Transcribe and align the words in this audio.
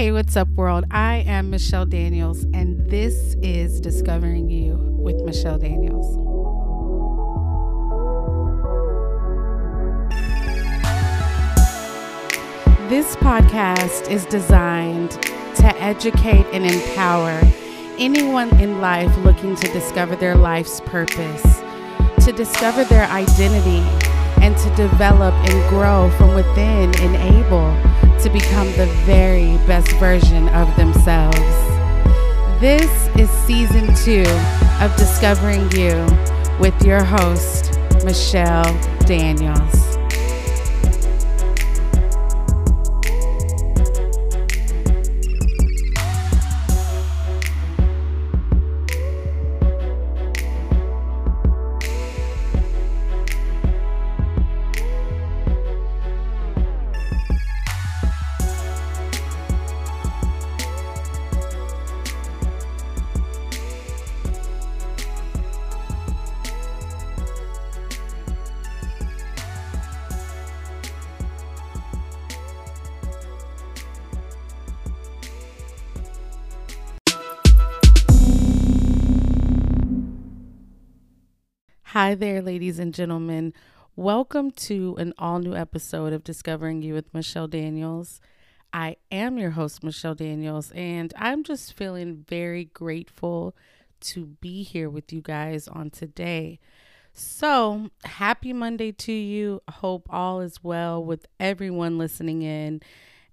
Hey, 0.00 0.12
what's 0.12 0.34
up, 0.34 0.48
world? 0.56 0.86
I 0.90 1.16
am 1.26 1.50
Michelle 1.50 1.84
Daniels, 1.84 2.44
and 2.54 2.88
this 2.88 3.36
is 3.42 3.82
Discovering 3.82 4.48
You 4.48 4.76
with 4.98 5.20
Michelle 5.24 5.58
Daniels. 5.58 6.16
This 12.88 13.14
podcast 13.16 14.10
is 14.10 14.24
designed 14.24 15.10
to 15.56 15.76
educate 15.78 16.46
and 16.54 16.64
empower 16.64 17.38
anyone 17.98 18.58
in 18.58 18.80
life 18.80 19.14
looking 19.18 19.54
to 19.54 19.70
discover 19.70 20.16
their 20.16 20.34
life's 20.34 20.80
purpose, 20.86 21.60
to 22.24 22.32
discover 22.32 22.84
their 22.84 23.04
identity, 23.08 23.84
and 24.40 24.56
to 24.56 24.74
develop 24.74 25.34
and 25.34 25.68
grow 25.68 26.10
from 26.16 26.34
within 26.34 26.94
and 27.00 27.16
able 27.36 27.70
to 28.20 28.30
become 28.30 28.66
the 28.72 28.86
very 29.04 29.56
best 29.66 29.90
version 29.92 30.48
of 30.48 30.74
themselves. 30.76 31.38
This 32.60 32.90
is 33.16 33.30
season 33.46 33.94
two 33.94 34.28
of 34.82 34.94
Discovering 34.96 35.70
You 35.72 36.06
with 36.58 36.82
your 36.84 37.02
host, 37.02 37.78
Michelle 38.04 38.72
Daniels. 39.06 39.79
Hi 82.02 82.14
there, 82.14 82.40
ladies 82.40 82.78
and 82.78 82.94
gentlemen. 82.94 83.52
Welcome 83.94 84.52
to 84.52 84.96
an 84.96 85.12
all 85.18 85.38
new 85.38 85.54
episode 85.54 86.14
of 86.14 86.24
Discovering 86.24 86.80
You 86.80 86.94
with 86.94 87.12
Michelle 87.12 87.46
Daniels. 87.46 88.22
I 88.72 88.96
am 89.12 89.36
your 89.36 89.50
host, 89.50 89.84
Michelle 89.84 90.14
Daniels, 90.14 90.72
and 90.74 91.12
I'm 91.18 91.44
just 91.44 91.76
feeling 91.76 92.24
very 92.26 92.64
grateful 92.64 93.54
to 94.00 94.24
be 94.24 94.62
here 94.62 94.88
with 94.88 95.12
you 95.12 95.20
guys 95.20 95.68
on 95.68 95.90
today. 95.90 96.58
So, 97.12 97.90
happy 98.04 98.54
Monday 98.54 98.92
to 98.92 99.12
you. 99.12 99.60
Hope 99.68 100.06
all 100.08 100.40
is 100.40 100.64
well 100.64 101.04
with 101.04 101.26
everyone 101.38 101.98
listening 101.98 102.40
in. 102.40 102.80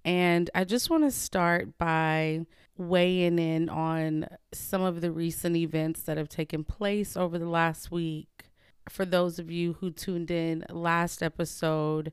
And 0.03 0.49
I 0.53 0.65
just 0.65 0.89
want 0.89 1.05
to 1.05 1.11
start 1.11 1.77
by 1.77 2.45
weighing 2.77 3.39
in 3.39 3.69
on 3.69 4.27
some 4.51 4.81
of 4.81 4.99
the 4.99 5.13
recent 5.13 5.55
events 5.55 6.01
that 6.01 6.17
have 6.17 6.27
taken 6.27 6.65
place 6.65 7.15
over 7.15 7.39
the 7.39 7.47
last 7.47 7.91
week 7.91 8.46
for 8.89 9.05
those 9.05 9.39
of 9.39 9.51
you 9.51 9.73
who 9.73 9.91
tuned 9.91 10.31
in 10.31 10.65
last 10.69 11.21
episode, 11.21 12.11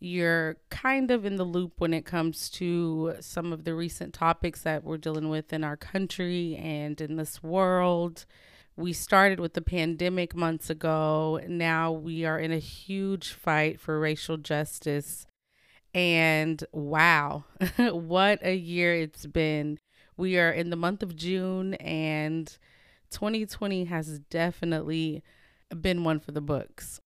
you're 0.00 0.56
kind 0.70 1.10
of 1.10 1.24
in 1.24 1.36
the 1.36 1.44
loop 1.44 1.74
when 1.78 1.94
it 1.94 2.04
comes 2.04 2.50
to 2.50 3.14
some 3.20 3.52
of 3.52 3.64
the 3.64 3.74
recent 3.74 4.12
topics 4.12 4.62
that 4.62 4.84
we're 4.84 4.98
dealing 4.98 5.28
with 5.28 5.52
in 5.52 5.64
our 5.64 5.76
country 5.76 6.56
and 6.56 7.00
in 7.00 7.16
this 7.16 7.42
world. 7.42 8.26
We 8.76 8.92
started 8.92 9.38
with 9.38 9.54
the 9.54 9.62
pandemic 9.62 10.34
months 10.34 10.68
ago. 10.68 11.40
Now 11.48 11.92
we 11.92 12.24
are 12.24 12.38
in 12.38 12.52
a 12.52 12.58
huge 12.58 13.32
fight 13.32 13.80
for 13.80 13.98
racial 13.98 14.36
justice. 14.36 15.26
And 15.94 16.62
wow, 16.72 17.44
what 17.78 18.40
a 18.42 18.54
year 18.54 18.94
it's 18.94 19.26
been. 19.26 19.78
We 20.16 20.38
are 20.38 20.50
in 20.50 20.70
the 20.70 20.76
month 20.76 21.02
of 21.02 21.16
June, 21.16 21.74
and 21.74 22.46
2020 23.10 23.84
has 23.84 24.18
definitely 24.18 25.22
been 25.82 26.04
one 26.04 26.20
for 26.20 26.32
the 26.32 26.40
books. 26.40 27.00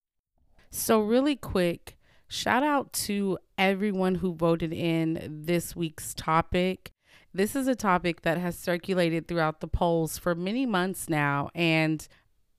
So, 0.70 1.00
really 1.00 1.36
quick, 1.36 1.96
shout 2.28 2.62
out 2.62 2.92
to 2.92 3.38
everyone 3.56 4.16
who 4.16 4.34
voted 4.34 4.72
in 4.72 5.42
this 5.44 5.74
week's 5.74 6.14
topic. 6.14 6.92
This 7.32 7.54
is 7.56 7.66
a 7.66 7.74
topic 7.74 8.22
that 8.22 8.38
has 8.38 8.58
circulated 8.58 9.28
throughout 9.28 9.60
the 9.60 9.68
polls 9.68 10.18
for 10.18 10.34
many 10.34 10.66
months 10.66 11.08
now, 11.08 11.50
and 11.54 12.06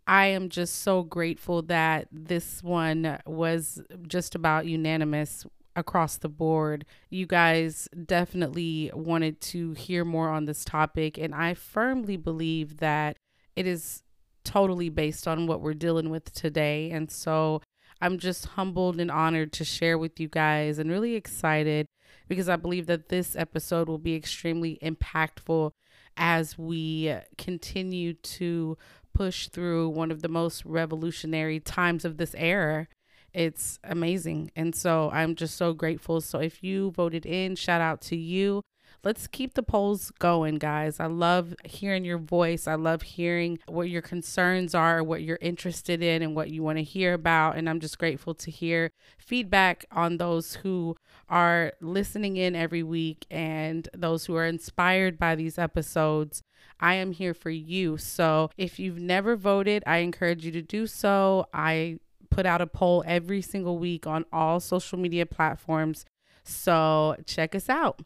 I 0.08 0.28
am 0.28 0.50
just 0.50 0.82
so 0.82 1.04
grateful 1.04 1.62
that 1.64 2.08
this 2.12 2.64
one 2.64 3.20
was 3.28 3.82
just 4.08 4.34
about 4.34 4.66
unanimous 4.66 5.46
across 5.76 6.18
the 6.18 6.30
board. 6.30 6.86
You 7.10 7.26
guys 7.26 7.88
definitely 8.06 8.92
wanted 8.94 9.40
to 9.42 9.74
hear 9.74 10.04
more 10.04 10.30
on 10.30 10.46
this 10.46 10.66
topic, 10.66 11.18
and 11.18 11.36
I 11.36 11.54
firmly 11.54 12.18
believe 12.18 12.78
that 12.78 13.18
it 13.56 13.68
is 13.68 14.04
totally 14.44 14.90
based 14.90 15.28
on 15.28 15.48
what 15.48 15.62
we're 15.62 15.74
dealing 15.74 16.10
with 16.10 16.34
today. 16.34 16.92
And 16.92 17.12
so 17.12 17.62
I'm 18.02 18.18
just 18.18 18.46
humbled 18.48 19.00
and 19.00 19.12
honored 19.12 19.52
to 19.54 19.66
share 19.66 19.98
with 19.98 20.20
you 20.20 20.28
guys 20.28 20.80
and 20.80 20.90
really 20.90 21.16
excited 21.16 21.88
because 22.28 22.48
I 22.48 22.56
believe 22.56 22.86
that 22.88 23.10
this 23.10 23.36
episode 23.36 23.90
will 23.90 23.98
be 23.98 24.16
extremely 24.16 24.78
impactful 24.82 25.72
as 26.16 26.58
we 26.58 27.16
continue 27.38 28.14
to 28.14 28.78
push 29.14 29.50
through 29.50 29.90
one 29.90 30.12
of 30.12 30.22
the 30.22 30.30
most 30.30 30.64
revolutionary 30.66 31.60
times 31.60 32.06
of 32.06 32.18
this 32.18 32.36
era. 32.38 32.88
It's 33.34 33.80
amazing. 33.84 34.52
And 34.56 34.76
so 34.76 35.10
I'm 35.12 35.36
just 35.36 35.56
so 35.58 35.74
grateful. 35.74 36.22
So 36.22 36.40
if 36.40 36.64
you 36.64 36.92
voted 36.92 37.26
in, 37.26 37.56
shout 37.56 37.82
out 37.82 38.02
to 38.02 38.16
you 38.16 38.62
let's 39.04 39.28
keep 39.28 39.54
the 39.54 39.64
polls 39.64 40.12
going, 40.20 40.56
guys. 40.56 41.00
I 41.00 41.06
love 41.06 41.56
hearing 41.64 42.04
your 42.04 42.18
voice. 42.18 42.68
I 42.68 42.76
love 42.76 43.02
hearing 43.02 43.60
what 43.68 43.90
your 43.90 44.02
concerns 44.02 44.76
are, 44.76 45.04
what 45.04 45.22
you're 45.22 45.40
interested 45.42 46.02
in, 46.04 46.22
and 46.22 46.36
what 46.36 46.50
you 46.50 46.64
want 46.64 46.78
to 46.78 46.84
hear 46.84 47.14
about. 47.14 47.56
And 47.56 47.70
I'm 47.70 47.80
just 47.80 47.98
grateful 47.98 48.34
to 48.36 48.52
hear 48.52 48.92
feedback 49.18 49.86
on 49.92 50.18
those 50.18 50.56
who 50.56 50.96
are 51.30 51.74
listening 51.82 52.38
in 52.38 52.56
every 52.56 52.84
week 52.84 53.26
and 53.30 53.88
those 53.94 54.26
who 54.26 54.36
are 54.36 54.46
inspired 54.46 55.18
by 55.18 55.36
these 55.36 55.58
episodes. 55.58 56.42
I 56.80 56.96
am 56.96 57.12
here 57.12 57.34
for 57.34 57.50
you. 57.50 57.98
So 57.98 58.50
if 58.58 58.80
you've 58.80 59.00
never 59.00 59.36
voted, 59.36 59.84
I 59.86 59.98
encourage 59.98 60.46
you 60.46 60.52
to 60.54 60.62
do 60.62 60.88
so. 60.88 61.46
I 61.54 62.00
put 62.30 62.46
out 62.46 62.62
a 62.62 62.68
poll 62.68 63.04
every 63.06 63.42
single 63.42 63.78
week 63.78 64.08
on 64.08 64.26
all 64.32 64.60
social 64.60 64.98
media 64.98 65.26
platforms. 65.26 66.06
So 66.44 67.16
check 67.26 67.54
us 67.54 67.70
out. 67.70 68.02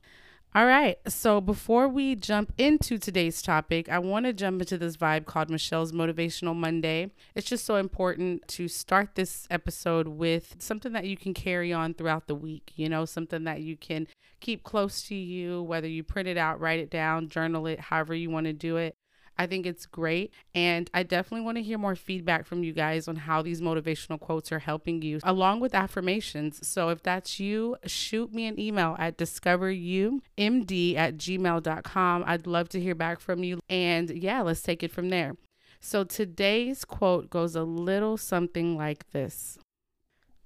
All 0.55 0.67
right. 0.67 0.99
So 1.07 1.41
before 1.41 1.87
we 1.87 2.15
jump 2.15 2.53
into 2.59 2.99
today's 2.99 3.41
topic, 3.41 3.89
I 3.89 3.97
want 3.97 4.27
to 4.27 4.33
jump 4.33 4.61
into 4.61 4.77
this 4.77 4.95
vibe 4.95 5.25
called 5.25 5.49
Michelle's 5.49 5.91
Motivational 5.91 6.55
Monday. 6.55 7.09
It's 7.33 7.47
just 7.47 7.65
so 7.65 7.77
important 7.77 8.47
to 8.49 8.67
start 8.67 9.15
this 9.15 9.47
episode 9.49 10.07
with 10.07 10.55
something 10.59 10.93
that 10.93 11.05
you 11.05 11.17
can 11.17 11.33
carry 11.33 11.73
on 11.73 11.95
throughout 11.95 12.27
the 12.27 12.35
week, 12.35 12.71
you 12.75 12.87
know, 12.87 13.03
something 13.05 13.45
that 13.45 13.61
you 13.61 13.75
can 13.75 14.07
keep 14.41 14.61
close 14.61 15.01
to 15.07 15.15
you, 15.15 15.63
whether 15.63 15.87
you 15.87 16.03
print 16.03 16.27
it 16.27 16.37
out, 16.37 16.59
write 16.59 16.79
it 16.79 16.91
down, 16.91 17.29
journal 17.29 17.65
it, 17.65 17.79
however 17.79 18.13
you 18.13 18.29
want 18.29 18.45
to 18.45 18.53
do 18.53 18.77
it. 18.77 18.93
I 19.37 19.47
think 19.47 19.65
it's 19.65 19.85
great. 19.85 20.31
And 20.53 20.89
I 20.93 21.03
definitely 21.03 21.45
want 21.45 21.57
to 21.57 21.63
hear 21.63 21.77
more 21.77 21.95
feedback 21.95 22.45
from 22.45 22.63
you 22.63 22.73
guys 22.73 23.07
on 23.07 23.15
how 23.15 23.41
these 23.41 23.61
motivational 23.61 24.19
quotes 24.19 24.51
are 24.51 24.59
helping 24.59 25.01
you, 25.01 25.19
along 25.23 25.59
with 25.59 25.73
affirmations. 25.73 26.65
So 26.67 26.89
if 26.89 27.01
that's 27.03 27.39
you, 27.39 27.77
shoot 27.85 28.33
me 28.33 28.45
an 28.45 28.59
email 28.59 28.95
at 28.99 29.17
discoverumd 29.17 30.21
at 30.95 31.17
gmail.com. 31.17 32.23
I'd 32.25 32.47
love 32.47 32.69
to 32.69 32.79
hear 32.79 32.95
back 32.95 33.19
from 33.19 33.43
you. 33.43 33.59
And 33.69 34.09
yeah, 34.09 34.41
let's 34.41 34.61
take 34.61 34.83
it 34.83 34.91
from 34.91 35.09
there. 35.09 35.35
So 35.79 36.05
today's 36.05 36.85
quote 36.85 37.29
goes 37.29 37.55
a 37.55 37.63
little 37.63 38.15
something 38.15 38.77
like 38.77 39.09
this 39.11 39.57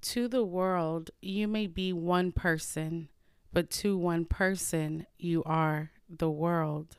To 0.02 0.26
the 0.26 0.44
world, 0.44 1.10
you 1.22 1.46
may 1.46 1.68
be 1.68 1.92
one 1.92 2.32
person, 2.32 3.08
but 3.52 3.70
to 3.70 3.96
one 3.96 4.24
person, 4.24 5.06
you 5.16 5.44
are 5.44 5.92
the 6.08 6.30
world. 6.30 6.96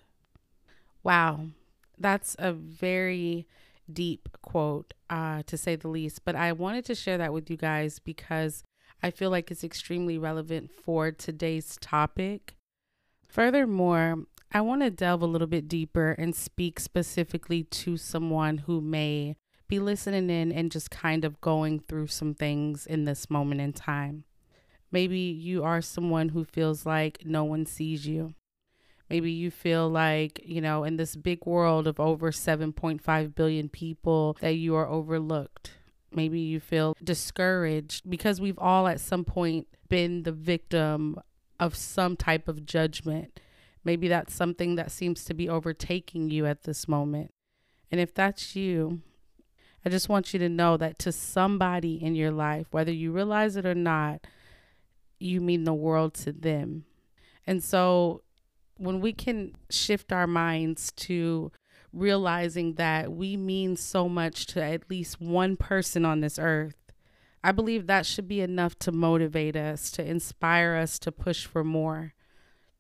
Wow, 1.04 1.48
that's 2.00 2.36
a 2.40 2.54
very 2.54 3.48
deep 3.92 4.30
quote, 4.42 4.94
uh, 5.10 5.44
to 5.48 5.58
say 5.58 5.76
the 5.76 5.88
least. 5.88 6.24
But 6.26 6.36
I 6.36 6.52
wanted 6.52 6.86
to 6.86 6.96
share 6.96 7.18
that 7.18 7.34
with 7.34 7.50
you 7.50 7.58
guys 7.58 8.00
because 8.00 8.64
I 9.02 9.12
feel 9.12 9.30
like 9.30 9.52
it's 9.52 9.64
extremely 9.64 10.18
relevant 10.18 10.72
for 10.72 11.12
today's 11.12 11.78
topic. 11.82 12.56
Furthermore, 13.28 14.26
I 14.52 14.62
want 14.62 14.82
to 14.82 14.90
delve 14.90 15.22
a 15.22 15.28
little 15.28 15.48
bit 15.48 15.68
deeper 15.68 16.12
and 16.12 16.36
speak 16.36 16.80
specifically 16.80 17.64
to 17.64 17.98
someone 17.98 18.60
who 18.60 18.82
may 18.82 19.36
be 19.68 19.80
listening 19.80 20.30
in 20.32 20.52
and 20.52 20.72
just 20.72 20.90
kind 20.90 21.24
of 21.24 21.40
going 21.40 21.80
through 21.80 22.08
some 22.08 22.34
things 22.34 22.88
in 22.88 23.06
this 23.06 23.30
moment 23.30 23.62
in 23.62 23.74
time. 23.74 24.24
Maybe 24.92 25.20
you 25.20 25.64
are 25.64 25.82
someone 25.82 26.30
who 26.30 26.44
feels 26.44 26.86
like 26.86 27.24
no 27.24 27.44
one 27.44 27.68
sees 27.68 28.08
you. 28.08 28.34
Maybe 29.10 29.32
you 29.32 29.50
feel 29.50 29.90
like, 29.90 30.42
you 30.46 30.62
know, 30.62 30.84
in 30.84 30.98
this 30.98 31.16
big 31.16 31.46
world 31.46 31.88
of 31.88 32.00
over 32.00 32.32
7.5 32.32 33.36
billion 33.36 33.70
people, 33.70 34.38
that 34.42 34.56
you 34.56 34.76
are 34.76 34.88
overlooked. 34.88 35.72
Maybe 36.14 36.40
you 36.40 36.60
feel 36.60 36.96
discouraged 37.04 38.10
because 38.10 38.40
we've 38.40 38.60
all 38.60 38.88
at 38.88 39.00
some 39.00 39.26
point 39.26 39.68
been 39.90 40.24
the 40.24 40.32
victim 40.32 41.20
of 41.60 41.76
some 41.76 42.16
type 42.16 42.48
of 42.48 42.66
judgment. 42.66 43.40
Maybe 43.84 44.08
that's 44.08 44.34
something 44.34 44.76
that 44.76 44.92
seems 44.92 45.26
to 45.26 45.34
be 45.34 45.50
overtaking 45.50 46.30
you 46.30 46.46
at 46.46 46.64
this 46.64 46.88
moment. 46.88 47.32
And 47.92 48.00
if 48.00 48.14
that's 48.14 48.56
you, 48.56 49.02
I 49.86 49.90
just 49.90 50.10
want 50.10 50.34
you 50.34 50.40
to 50.40 50.50
know 50.50 50.78
that 50.78 51.00
to 51.00 51.12
somebody 51.12 52.04
in 52.04 52.16
your 52.16 52.32
life, 52.32 52.68
whether 52.72 52.92
you 52.92 53.12
realize 53.12 53.56
it 53.56 53.66
or 53.66 53.76
not, 53.76 54.28
you 55.20 55.42
mean 55.42 55.64
the 55.64 55.74
world 55.74 56.14
to 56.16 56.32
them. 56.32 56.86
And 57.48 57.64
so 57.64 58.22
when 58.80 59.02
we 59.02 59.12
can 59.14 59.56
shift 59.70 60.12
our 60.12 60.26
minds 60.26 60.92
to 60.94 61.52
realizing 61.92 62.76
that 62.76 63.12
we 63.12 63.36
mean 63.36 63.76
so 63.76 64.08
much 64.08 64.46
to 64.46 64.64
at 64.64 64.90
least 64.90 65.20
one 65.20 65.58
person 65.58 66.06
on 66.06 66.22
this 66.22 66.40
earth, 66.40 66.76
I 67.44 67.52
believe 67.52 67.88
that 67.88 68.06
should 68.06 68.28
be 68.28 68.42
enough 68.42 68.80
to 68.80 68.92
motivate 68.92 69.56
us, 69.56 69.92
to 69.92 70.06
inspire 70.06 70.76
us 70.76 70.98
to 71.00 71.12
push 71.12 71.46
for 71.46 71.64
more, 71.64 72.14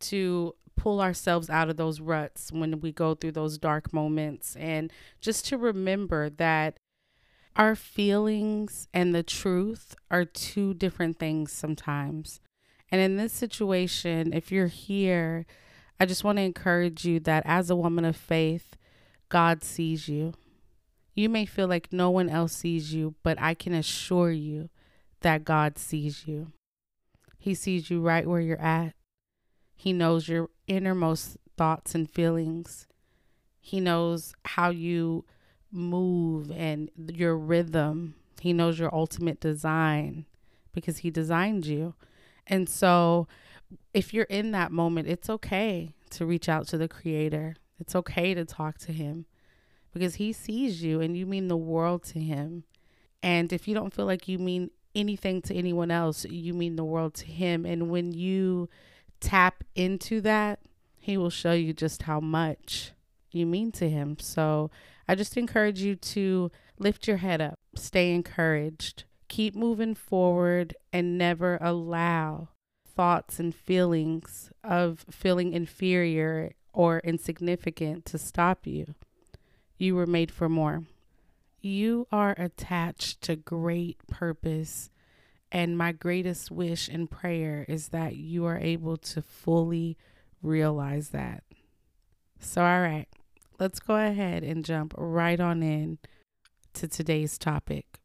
to 0.01 0.55
pull 0.77 1.01
ourselves 1.01 1.49
out 1.49 1.69
of 1.69 1.75
those 1.75 1.99
ruts 1.99 2.51
when 2.51 2.79
we 2.79 2.93
go 2.93 3.13
through 3.13 3.33
those 3.33 3.57
dark 3.57 3.91
moments, 3.91 4.55
and 4.55 4.93
just 5.19 5.45
to 5.47 5.57
remember 5.57 6.29
that 6.29 6.77
our 7.57 7.75
feelings 7.75 8.87
and 8.93 9.13
the 9.13 9.23
truth 9.23 9.95
are 10.09 10.23
two 10.23 10.73
different 10.73 11.19
things 11.19 11.51
sometimes. 11.51 12.39
And 12.89 13.01
in 13.01 13.17
this 13.17 13.33
situation, 13.33 14.31
if 14.31 14.51
you're 14.51 14.67
here, 14.67 15.45
I 15.99 16.05
just 16.05 16.23
want 16.23 16.37
to 16.37 16.43
encourage 16.43 17.05
you 17.05 17.19
that 17.21 17.43
as 17.45 17.69
a 17.69 17.75
woman 17.75 18.05
of 18.05 18.15
faith, 18.15 18.77
God 19.27 19.63
sees 19.63 20.07
you. 20.07 20.33
You 21.13 21.27
may 21.27 21.45
feel 21.45 21.67
like 21.67 21.91
no 21.91 22.09
one 22.09 22.29
else 22.29 22.53
sees 22.53 22.93
you, 22.93 23.15
but 23.23 23.39
I 23.41 23.53
can 23.53 23.73
assure 23.73 24.31
you 24.31 24.69
that 25.21 25.43
God 25.43 25.77
sees 25.77 26.25
you. 26.25 26.53
He 27.37 27.53
sees 27.53 27.89
you 27.89 28.01
right 28.01 28.27
where 28.27 28.39
you're 28.39 28.61
at. 28.61 28.93
He 29.75 29.93
knows 29.93 30.27
your 30.27 30.49
innermost 30.67 31.37
thoughts 31.57 31.93
and 31.95 32.09
feelings. 32.09 32.87
He 33.59 33.79
knows 33.79 34.33
how 34.45 34.69
you 34.69 35.25
move 35.71 36.51
and 36.51 36.89
your 36.97 37.37
rhythm. 37.37 38.15
He 38.39 38.53
knows 38.53 38.79
your 38.79 38.93
ultimate 38.93 39.39
design 39.39 40.25
because 40.73 40.99
He 40.99 41.11
designed 41.11 41.65
you. 41.65 41.95
And 42.47 42.69
so, 42.69 43.27
if 43.93 44.13
you're 44.13 44.25
in 44.25 44.51
that 44.51 44.71
moment, 44.71 45.07
it's 45.07 45.29
okay 45.29 45.93
to 46.11 46.25
reach 46.25 46.49
out 46.49 46.67
to 46.67 46.77
the 46.77 46.87
Creator. 46.87 47.55
It's 47.79 47.95
okay 47.95 48.33
to 48.33 48.45
talk 48.45 48.77
to 48.79 48.91
Him 48.91 49.25
because 49.93 50.15
he 50.15 50.33
sees 50.33 50.83
you 50.83 51.01
and 51.01 51.17
you 51.17 51.25
mean 51.25 51.47
the 51.47 51.57
world 51.57 52.03
to 52.03 52.19
him. 52.19 52.63
And 53.21 53.51
if 53.51 53.67
you 53.67 53.73
don't 53.73 53.93
feel 53.93 54.05
like 54.05 54.27
you 54.27 54.37
mean 54.37 54.71
anything 54.95 55.41
to 55.43 55.55
anyone 55.55 55.91
else, 55.91 56.25
you 56.25 56.53
mean 56.53 56.75
the 56.75 56.85
world 56.85 57.13
to 57.15 57.25
him. 57.25 57.65
And 57.65 57.89
when 57.89 58.13
you 58.13 58.69
tap 59.19 59.63
into 59.75 60.21
that, 60.21 60.59
he 60.97 61.17
will 61.17 61.29
show 61.29 61.51
you 61.51 61.73
just 61.73 62.03
how 62.03 62.19
much 62.19 62.91
you 63.31 63.45
mean 63.45 63.71
to 63.73 63.89
him. 63.89 64.17
So 64.19 64.69
I 65.07 65.15
just 65.15 65.37
encourage 65.37 65.81
you 65.81 65.95
to 65.95 66.51
lift 66.77 67.07
your 67.07 67.17
head 67.17 67.41
up, 67.41 67.59
stay 67.75 68.13
encouraged, 68.13 69.03
keep 69.27 69.55
moving 69.55 69.95
forward, 69.95 70.75
and 70.93 71.17
never 71.17 71.57
allow 71.61 72.49
thoughts 72.99 73.39
and 73.39 73.55
feelings 73.55 74.51
of 74.61 75.05
feeling 75.09 75.53
inferior 75.53 76.51
or 76.73 76.99
insignificant 76.99 78.03
to 78.03 78.17
stop 78.17 78.67
you. 78.67 78.93
You 79.77 79.95
were 79.95 80.05
made 80.05 80.31
for 80.31 80.49
more. 80.49 80.83
You 81.61 82.07
are 82.11 82.35
attached 82.37 83.21
to 83.21 83.37
great 83.37 84.05
purpose. 84.07 84.89
And 85.49 85.77
my 85.77 85.93
greatest 85.93 86.51
wish 86.51 86.89
and 86.89 87.09
prayer 87.09 87.65
is 87.69 87.87
that 87.87 88.17
you 88.17 88.43
are 88.43 88.57
able 88.57 88.97
to 88.97 89.21
fully 89.21 89.95
realize 90.43 91.11
that. 91.11 91.45
So, 92.41 92.63
all 92.63 92.81
right, 92.81 93.07
let's 93.61 93.79
go 93.79 93.95
ahead 93.95 94.43
and 94.43 94.65
jump 94.65 94.93
right 94.97 95.39
on 95.39 95.63
in 95.63 95.99
to 96.73 96.89
today's 96.89 97.37
topic. 97.37 97.98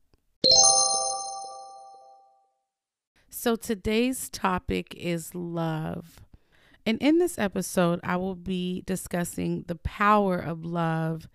So, 3.45 3.57
today's 3.57 4.31
topic 4.31 4.95
is 4.97 5.35
love. 5.35 6.23
And 6.87 6.97
in 7.03 7.19
this 7.19 7.39
episode, 7.39 8.01
I 8.03 8.17
will 8.17 8.37
be 8.37 8.83
discussing 8.87 9.67
the 9.67 9.75
power 9.75 10.39
of 10.39 10.65
love 10.65 11.29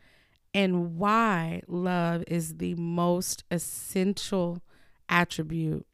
and 0.52 0.98
why 0.98 1.62
love 1.68 2.24
is 2.26 2.58
the 2.58 2.74
most 2.74 3.44
essential 3.52 4.64
attribute 5.08 5.86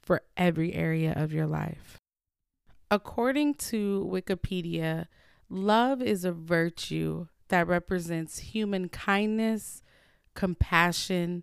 for 0.00 0.22
every 0.36 0.72
area 0.72 1.14
of 1.16 1.32
your 1.32 1.48
life. 1.48 1.98
According 2.88 3.54
to 3.54 4.08
Wikipedia, 4.08 5.08
love 5.48 6.00
is 6.00 6.24
a 6.24 6.30
virtue 6.30 7.26
that 7.48 7.66
represents 7.66 8.38
human 8.38 8.88
kindness, 8.88 9.82
compassion, 10.32 11.42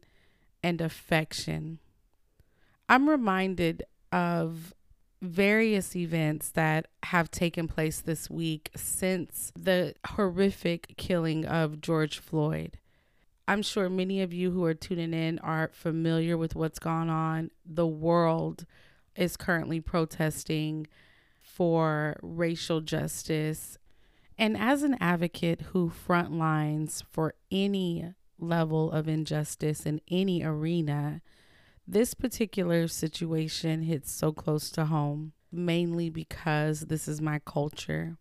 and 0.64 0.80
affection. 0.80 1.80
I'm 2.88 3.10
reminded 3.10 3.84
of 4.12 4.74
various 5.22 5.96
events 5.96 6.50
that 6.52 6.88
have 7.04 7.32
taken 7.32 7.68
place 7.68 8.00
this 8.02 8.30
week 8.30 8.70
since 8.76 9.52
the 9.58 9.96
horrific 10.06 10.94
killing 10.98 11.46
of 11.46 11.82
George 11.82 12.20
Floyd. 12.20 12.78
I'm 13.48 13.62
sure 13.62 13.90
many 13.90 14.22
of 14.22 14.34
you 14.34 14.52
who 14.52 14.66
are 14.66 14.74
tuning 14.74 15.14
in 15.14 15.40
are 15.40 15.72
familiar 15.74 16.38
with 16.38 16.56
what's 16.56 16.80
gone 16.80 17.10
on. 17.10 17.50
The 17.66 17.88
world 17.88 18.66
is 19.16 19.38
currently 19.38 19.80
protesting 19.80 20.88
for 21.42 22.18
racial 22.22 22.82
justice. 22.82 23.80
And 24.38 24.58
as 24.58 24.84
an 24.84 24.98
advocate 25.00 25.62
who 25.72 25.90
frontlines 25.90 27.04
for 27.10 27.34
any 27.50 28.14
level 28.38 28.92
of 28.92 29.08
injustice 29.08 29.86
in 29.86 30.02
any 30.12 30.44
arena, 30.44 31.22
this 31.88 32.14
particular 32.14 32.88
situation 32.88 33.84
hits 33.84 34.12
so 34.12 34.34
close 34.34 34.70
to 34.72 34.86
home, 34.86 35.32
mainly 35.52 36.10
because 36.10 36.82
this 36.82 37.08
is 37.08 37.22
my 37.22 37.40
culture. 37.40 38.18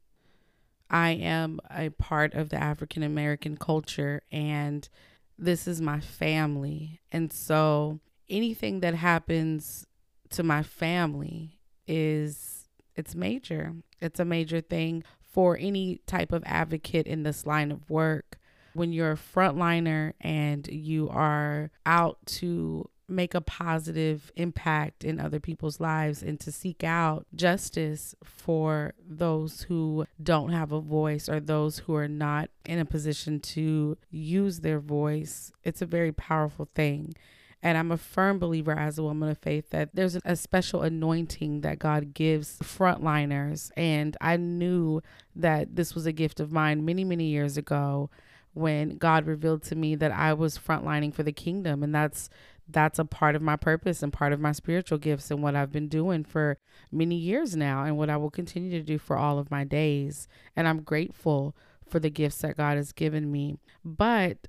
I 0.88 1.10
am 1.10 1.58
a 1.68 1.90
part 1.90 2.35
of 2.35 2.50
the 2.50 2.62
African 2.62 3.02
American 3.02 3.56
culture 3.56 4.23
and 4.30 4.88
this 5.37 5.66
is 5.66 5.80
my 5.80 5.99
family. 5.99 7.00
And 7.11 7.32
so 7.32 7.99
anything 8.28 8.80
that 8.80 8.94
happens 8.94 9.87
to 10.30 10.44
my 10.44 10.62
family 10.62 11.58
is 11.88 12.68
it's 12.94 13.14
major. 13.16 13.75
It's 14.00 14.20
a 14.20 14.25
major 14.25 14.61
thing 14.61 15.02
for 15.20 15.58
any 15.61 16.00
type 16.06 16.32
of 16.32 16.42
advocate 16.46 17.06
in 17.06 17.25
this 17.25 17.46
line 17.46 17.73
of 17.73 17.90
work. 17.90 18.38
When 18.75 18.92
you're 18.92 19.12
a 19.12 19.16
frontliner 19.16 20.12
and 20.20 20.66
you 20.68 21.08
are 21.08 21.70
out 21.85 22.18
to 22.26 22.88
make 23.08 23.34
a 23.34 23.40
positive 23.40 24.32
impact 24.36 25.04
in 25.04 25.20
other 25.20 25.38
people's 25.38 25.80
lives 25.80 26.22
and 26.22 26.40
to 26.40 26.50
seek 26.50 26.82
out 26.82 27.26
justice 27.34 28.14
for 28.25 28.94
those 29.08 29.62
who 29.62 30.06
don't 30.22 30.50
have 30.50 30.72
a 30.72 30.80
voice 30.80 31.28
or 31.28 31.38
those 31.38 31.78
who 31.80 31.94
are 31.94 32.08
not 32.08 32.50
in 32.64 32.78
a 32.78 32.84
position 32.84 33.38
to 33.38 33.96
use 34.10 34.60
their 34.60 34.80
voice. 34.80 35.52
It's 35.62 35.82
a 35.82 35.86
very 35.86 36.12
powerful 36.12 36.68
thing. 36.75 37.14
And 37.62 37.78
I'm 37.78 37.90
a 37.90 37.96
firm 37.96 38.38
believer 38.38 38.72
as 38.78 38.98
a 38.98 39.02
woman 39.02 39.28
of 39.28 39.38
faith 39.38 39.70
that 39.70 39.90
there's 39.94 40.18
a 40.25 40.36
special 40.36 40.82
anointing 40.82 41.62
that 41.62 41.78
God 41.78 42.12
gives 42.14 42.58
frontliners. 42.58 43.70
And 43.76 44.16
I 44.20 44.36
knew 44.36 45.02
that 45.34 45.75
this 45.75 45.94
was 45.94 46.06
a 46.06 46.12
gift 46.12 46.38
of 46.38 46.52
mine 46.52 46.84
many, 46.84 47.02
many 47.02 47.25
years 47.25 47.56
ago 47.56 48.10
when 48.52 48.96
God 48.96 49.26
revealed 49.26 49.62
to 49.64 49.75
me 49.75 49.94
that 49.96 50.12
I 50.12 50.32
was 50.32 50.58
frontlining 50.58 51.12
for 51.12 51.22
the 51.22 51.32
kingdom. 51.32 51.82
And 51.82 51.94
that's 51.94 52.30
that's 52.68 52.99
a 52.99 53.04
part 53.04 53.37
of 53.37 53.42
my 53.42 53.56
purpose 53.56 54.02
and 54.02 54.12
part 54.12 54.32
of 54.32 54.40
my 54.40 54.52
spiritual 54.52 54.99
gifts 54.99 55.30
and 55.30 55.42
what 55.42 55.54
I've 55.54 55.73
been 55.73 55.88
doing 55.88 56.25
for 56.25 56.58
many 56.90 57.14
years 57.16 57.54
now 57.56 57.85
and 57.85 57.96
what 57.96 58.11
I 58.11 58.16
will 58.16 58.30
continue 58.30 58.70
to 58.78 58.85
do 58.85 58.99
for 58.99 59.16
all 59.16 59.38
of 59.38 59.50
my 59.50 59.64
days. 59.64 60.26
And 60.56 60.66
I'm 60.66 60.82
grateful 60.82 61.54
for 61.88 62.00
the 62.00 62.11
gifts 62.11 62.38
that 62.38 62.56
God 62.56 62.76
has 62.76 62.92
given 62.92 63.30
me. 63.30 63.58
But 63.85 64.49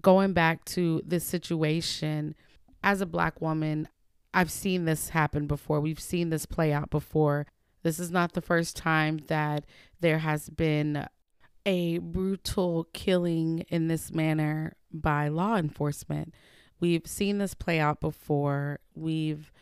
going 0.00 0.32
back 0.32 0.64
to 0.66 1.02
this 1.04 1.24
situation, 1.24 2.34
as 2.82 3.00
a 3.00 3.06
black 3.06 3.40
woman, 3.40 3.88
I've 4.32 4.50
seen 4.50 4.84
this 4.84 5.10
happen 5.10 5.46
before. 5.46 5.80
We've 5.80 6.00
seen 6.00 6.30
this 6.30 6.46
play 6.46 6.72
out 6.72 6.90
before. 6.90 7.46
This 7.82 7.98
is 7.98 8.10
not 8.10 8.32
the 8.32 8.40
first 8.40 8.76
time 8.76 9.20
that 9.28 9.64
there 10.00 10.18
has 10.18 10.48
been 10.48 11.06
a 11.66 11.98
brutal 11.98 12.88
killing 12.92 13.66
in 13.68 13.88
this 13.88 14.12
manner 14.12 14.76
by 14.92 15.28
law 15.28 15.56
enforcement. 15.56 16.34
We've 16.80 17.06
seen 17.06 17.38
this 17.38 17.54
play 17.54 17.78
out 17.78 18.00
before. 18.00 18.80
We've 18.94 19.52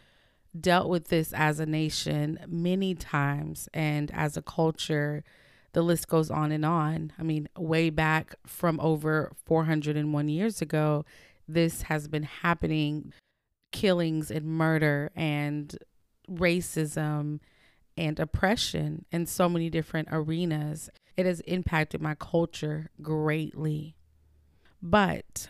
dealt 0.59 0.89
with 0.89 1.09
this 1.09 1.33
as 1.33 1.61
a 1.61 1.67
nation 1.67 2.39
many 2.47 2.95
times 2.95 3.69
and 3.75 4.11
as 4.13 4.37
a 4.37 4.43
culture. 4.43 5.25
The 5.73 5.83
list 5.83 6.09
goes 6.09 6.31
on 6.31 6.53
and 6.53 6.65
on. 6.65 7.13
I 7.19 7.23
mean, 7.23 7.49
way 7.57 7.91
back 7.91 8.35
from 8.47 8.81
over 8.81 9.33
401 9.45 10.29
years 10.29 10.63
ago, 10.63 11.05
this 11.47 11.83
has 11.83 12.09
been 12.09 12.23
happening 12.23 13.13
killings 13.73 14.31
and 14.31 14.47
murder 14.47 15.11
and 15.15 15.77
racism 16.31 17.41
and 17.97 18.21
oppression 18.21 19.05
in 19.11 19.27
so 19.27 19.49
many 19.49 19.69
different 19.69 20.09
arenas. 20.11 20.89
It 21.17 21.27
has 21.27 21.41
impacted 21.41 22.01
my 22.01 22.15
culture 22.15 22.91
greatly. 23.03 23.97
But 24.81 25.49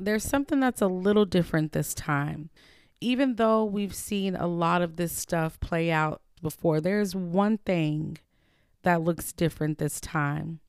there's 0.00 0.24
something 0.24 0.60
that's 0.60 0.80
a 0.80 0.86
little 0.86 1.24
different 1.24 1.72
this 1.72 1.94
time. 1.94 2.50
Even 3.00 3.36
though 3.36 3.64
we've 3.64 3.94
seen 3.94 4.34
a 4.34 4.46
lot 4.46 4.82
of 4.82 4.96
this 4.96 5.12
stuff 5.12 5.60
play 5.60 5.90
out 5.90 6.20
before, 6.42 6.80
there's 6.80 7.14
one 7.14 7.58
thing 7.58 8.18
that 8.82 9.02
looks 9.02 9.32
different 9.32 9.78
this 9.78 10.00
time. 10.00 10.60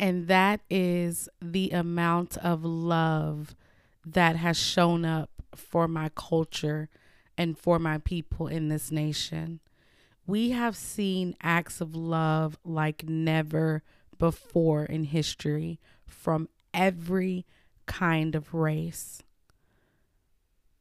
And 0.00 0.28
that 0.28 0.60
is 0.70 1.28
the 1.42 1.70
amount 1.70 2.36
of 2.38 2.64
love 2.64 3.56
that 4.06 4.36
has 4.36 4.56
shown 4.56 5.04
up 5.04 5.30
for 5.54 5.88
my 5.88 6.10
culture 6.14 6.88
and 7.36 7.58
for 7.58 7.78
my 7.78 7.98
people 7.98 8.46
in 8.46 8.68
this 8.68 8.90
nation. 8.90 9.60
We 10.26 10.50
have 10.50 10.76
seen 10.76 11.34
acts 11.42 11.80
of 11.80 11.94
love 11.94 12.58
like 12.64 13.08
never 13.08 13.82
before 14.18 14.84
in 14.84 15.04
history 15.04 15.80
from 16.06 16.48
every 16.74 17.46
kind 17.88 18.36
of 18.36 18.54
race. 18.54 19.22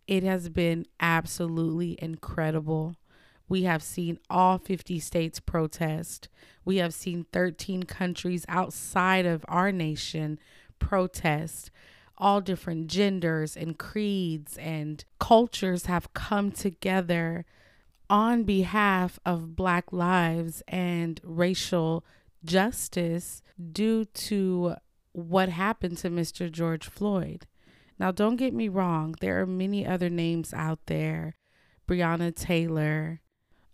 It 0.06 0.22
has 0.22 0.50
been 0.50 0.86
absolutely 1.00 1.98
incredible. 2.00 2.96
We 3.50 3.64
have 3.64 3.82
seen 3.82 4.20
all 4.30 4.60
50 4.60 5.00
states 5.00 5.40
protest. 5.40 6.30
We 6.64 6.78
have 6.78 6.94
seen 6.94 7.26
13 7.34 7.84
countries 7.84 8.46
outside 8.48 9.26
of 9.26 9.44
our 9.48 9.72
nation 9.72 10.38
protest. 10.78 11.72
All 12.18 12.42
different 12.42 12.88
genders 12.88 13.58
and 13.58 13.78
creeds 13.78 14.58
and 14.58 15.04
cultures 15.20 15.86
have 15.86 16.14
come 16.14 16.52
together 16.52 17.46
on 18.10 18.44
behalf 18.44 19.20
of 19.26 19.56
Black 19.56 19.92
lives 19.92 20.62
and 20.68 21.20
racial 21.24 22.06
justice 22.44 23.42
due 23.72 24.06
to 24.06 24.76
what 25.18 25.50
happened 25.50 25.98
to 25.98 26.12
Mr. 26.12 26.52
George 26.52 26.88
Floyd. 26.88 27.48
Now, 27.98 28.12
don't 28.12 28.36
get 28.36 28.54
me 28.54 28.70
wrong, 28.70 29.16
there 29.20 29.42
are 29.42 29.48
many 29.48 29.84
other 29.86 30.10
names 30.10 30.54
out 30.54 30.80
there 30.86 31.36
Breonna 31.88 32.36
Taylor, 32.36 33.22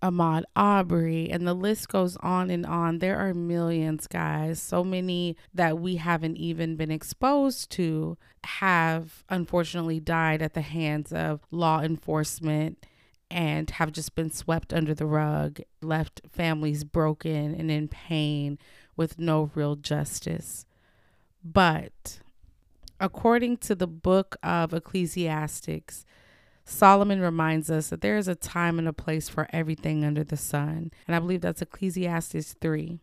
Ahmaud 0.02 0.44
Arbery, 0.56 1.30
and 1.30 1.46
the 1.46 1.54
list 1.54 1.90
goes 1.90 2.16
on 2.18 2.50
and 2.50 2.66
on. 2.66 3.00
There 3.00 3.18
are 3.18 3.34
millions, 3.34 4.08
guys. 4.08 4.62
So 4.62 4.86
many 4.86 5.36
that 5.54 5.80
we 5.80 5.98
haven't 5.98 6.38
even 6.38 6.78
been 6.78 6.92
exposed 6.92 7.72
to 7.72 8.18
have 8.46 9.26
unfortunately 9.28 10.00
died 10.00 10.42
at 10.42 10.54
the 10.54 10.62
hands 10.62 11.12
of 11.12 11.42
law 11.52 11.82
enforcement 11.82 12.86
and 13.30 13.70
have 13.72 13.92
just 13.92 14.16
been 14.16 14.32
swept 14.32 14.74
under 14.74 14.94
the 14.94 15.08
rug, 15.08 15.60
left 15.82 16.22
families 16.32 16.86
broken 16.86 17.54
and 17.54 17.70
in 17.70 17.90
pain 17.90 18.60
with 18.96 19.20
no 19.20 19.52
real 19.56 19.76
justice. 19.76 20.66
But 21.44 22.20
according 23.00 23.58
to 23.58 23.76
the 23.76 23.88
book 23.88 24.38
of 24.42 24.74
Ecclesiastics, 24.74 26.06
Solomon 26.66 27.20
reminds 27.20 27.70
us 27.70 27.90
that 27.90 28.02
there 28.02 28.18
is 28.18 28.28
a 28.28 28.36
time 28.36 28.80
and 28.80 28.88
a 28.88 28.94
place 28.94 29.28
for 29.28 29.48
everything 29.52 30.06
under 30.06 30.24
the 30.24 30.38
sun. 30.38 30.92
And 31.06 31.16
I 31.16 31.20
believe 31.20 31.42
that's 31.42 31.62
Ecclesiastes 31.62 32.54
3. 32.54 33.00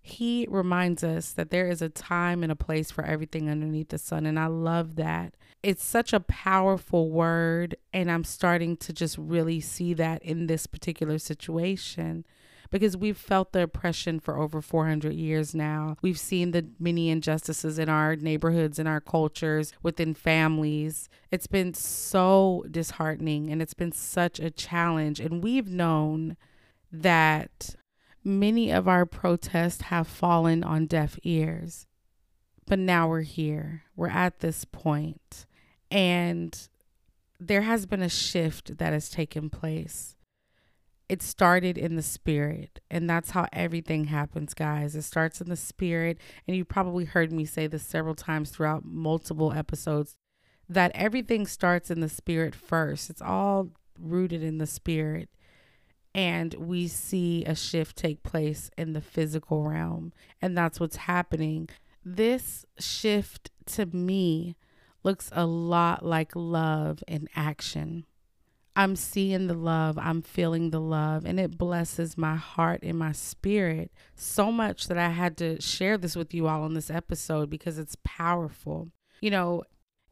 He 0.00 0.46
reminds 0.50 1.04
us 1.04 1.32
that 1.32 1.50
there 1.50 1.68
is 1.68 1.82
a 1.82 1.88
time 1.88 2.42
and 2.42 2.50
a 2.50 2.56
place 2.56 2.90
for 2.90 3.04
everything 3.04 3.48
underneath 3.50 3.90
the 3.90 3.98
sun. 3.98 4.26
And 4.26 4.38
I 4.38 4.46
love 4.46 4.96
that. 4.96 5.34
It's 5.62 5.84
such 5.84 6.12
a 6.12 6.20
powerful 6.20 7.10
word. 7.10 7.76
And 7.92 8.10
I'm 8.10 8.24
starting 8.24 8.76
to 8.78 8.92
just 8.92 9.18
really 9.18 9.60
see 9.60 9.94
that 9.94 10.22
in 10.22 10.46
this 10.46 10.66
particular 10.66 11.18
situation 11.18 12.24
because 12.72 12.96
we've 12.96 13.18
felt 13.18 13.52
the 13.52 13.62
oppression 13.62 14.18
for 14.18 14.38
over 14.38 14.62
400 14.62 15.12
years 15.12 15.54
now. 15.54 15.96
We've 16.00 16.18
seen 16.18 16.50
the 16.50 16.66
many 16.80 17.10
injustices 17.10 17.78
in 17.78 17.90
our 17.90 18.16
neighborhoods, 18.16 18.78
in 18.78 18.86
our 18.86 19.00
cultures, 19.00 19.74
within 19.82 20.14
families. 20.14 21.10
It's 21.30 21.46
been 21.46 21.74
so 21.74 22.64
disheartening 22.70 23.50
and 23.50 23.60
it's 23.60 23.74
been 23.74 23.92
such 23.92 24.40
a 24.40 24.50
challenge. 24.50 25.20
And 25.20 25.44
we've 25.44 25.68
known 25.68 26.38
that 26.90 27.76
many 28.24 28.72
of 28.72 28.88
our 28.88 29.04
protests 29.04 29.82
have 29.82 30.08
fallen 30.08 30.64
on 30.64 30.86
deaf 30.86 31.18
ears. 31.22 31.86
But 32.66 32.78
now 32.78 33.06
we're 33.06 33.20
here, 33.20 33.82
we're 33.96 34.08
at 34.08 34.38
this 34.38 34.64
point, 34.64 35.46
and 35.90 36.56
there 37.40 37.62
has 37.62 37.86
been 37.86 38.02
a 38.02 38.08
shift 38.08 38.78
that 38.78 38.92
has 38.92 39.10
taken 39.10 39.50
place 39.50 40.14
it 41.12 41.20
started 41.20 41.76
in 41.76 41.94
the 41.94 42.02
spirit 42.02 42.80
and 42.90 43.08
that's 43.08 43.32
how 43.32 43.46
everything 43.52 44.04
happens 44.04 44.54
guys. 44.54 44.96
It 44.96 45.02
starts 45.02 45.42
in 45.42 45.50
the 45.50 45.56
spirit 45.56 46.16
and 46.48 46.56
you 46.56 46.64
probably 46.64 47.04
heard 47.04 47.30
me 47.30 47.44
say 47.44 47.66
this 47.66 47.82
several 47.82 48.14
times 48.14 48.48
throughout 48.48 48.86
multiple 48.86 49.52
episodes 49.52 50.16
that 50.70 50.90
everything 50.94 51.46
starts 51.46 51.90
in 51.90 52.00
the 52.00 52.08
spirit 52.08 52.54
first. 52.54 53.10
It's 53.10 53.20
all 53.20 53.68
rooted 54.00 54.42
in 54.42 54.56
the 54.56 54.66
spirit 54.66 55.28
and 56.14 56.54
we 56.54 56.88
see 56.88 57.44
a 57.44 57.54
shift 57.54 57.94
take 57.96 58.22
place 58.22 58.70
in 58.78 58.94
the 58.94 59.02
physical 59.02 59.64
realm 59.64 60.14
and 60.40 60.56
that's 60.56 60.80
what's 60.80 60.96
happening. 60.96 61.68
This 62.02 62.64
shift 62.78 63.50
to 63.66 63.84
me 63.84 64.56
looks 65.04 65.28
a 65.32 65.44
lot 65.44 66.06
like 66.06 66.34
love 66.34 67.04
in 67.06 67.28
action 67.36 68.06
I'm 68.74 68.96
seeing 68.96 69.48
the 69.48 69.54
love, 69.54 69.98
I'm 69.98 70.22
feeling 70.22 70.70
the 70.70 70.80
love, 70.80 71.24
and 71.26 71.38
it 71.38 71.58
blesses 71.58 72.16
my 72.16 72.36
heart 72.36 72.80
and 72.82 72.98
my 72.98 73.12
spirit 73.12 73.92
so 74.14 74.50
much 74.50 74.88
that 74.88 74.96
I 74.96 75.10
had 75.10 75.36
to 75.38 75.60
share 75.60 75.98
this 75.98 76.16
with 76.16 76.32
you 76.32 76.48
all 76.48 76.62
on 76.62 76.74
this 76.74 76.90
episode 76.90 77.50
because 77.50 77.78
it's 77.78 77.96
powerful. 78.02 78.88
You 79.20 79.30
know, 79.30 79.64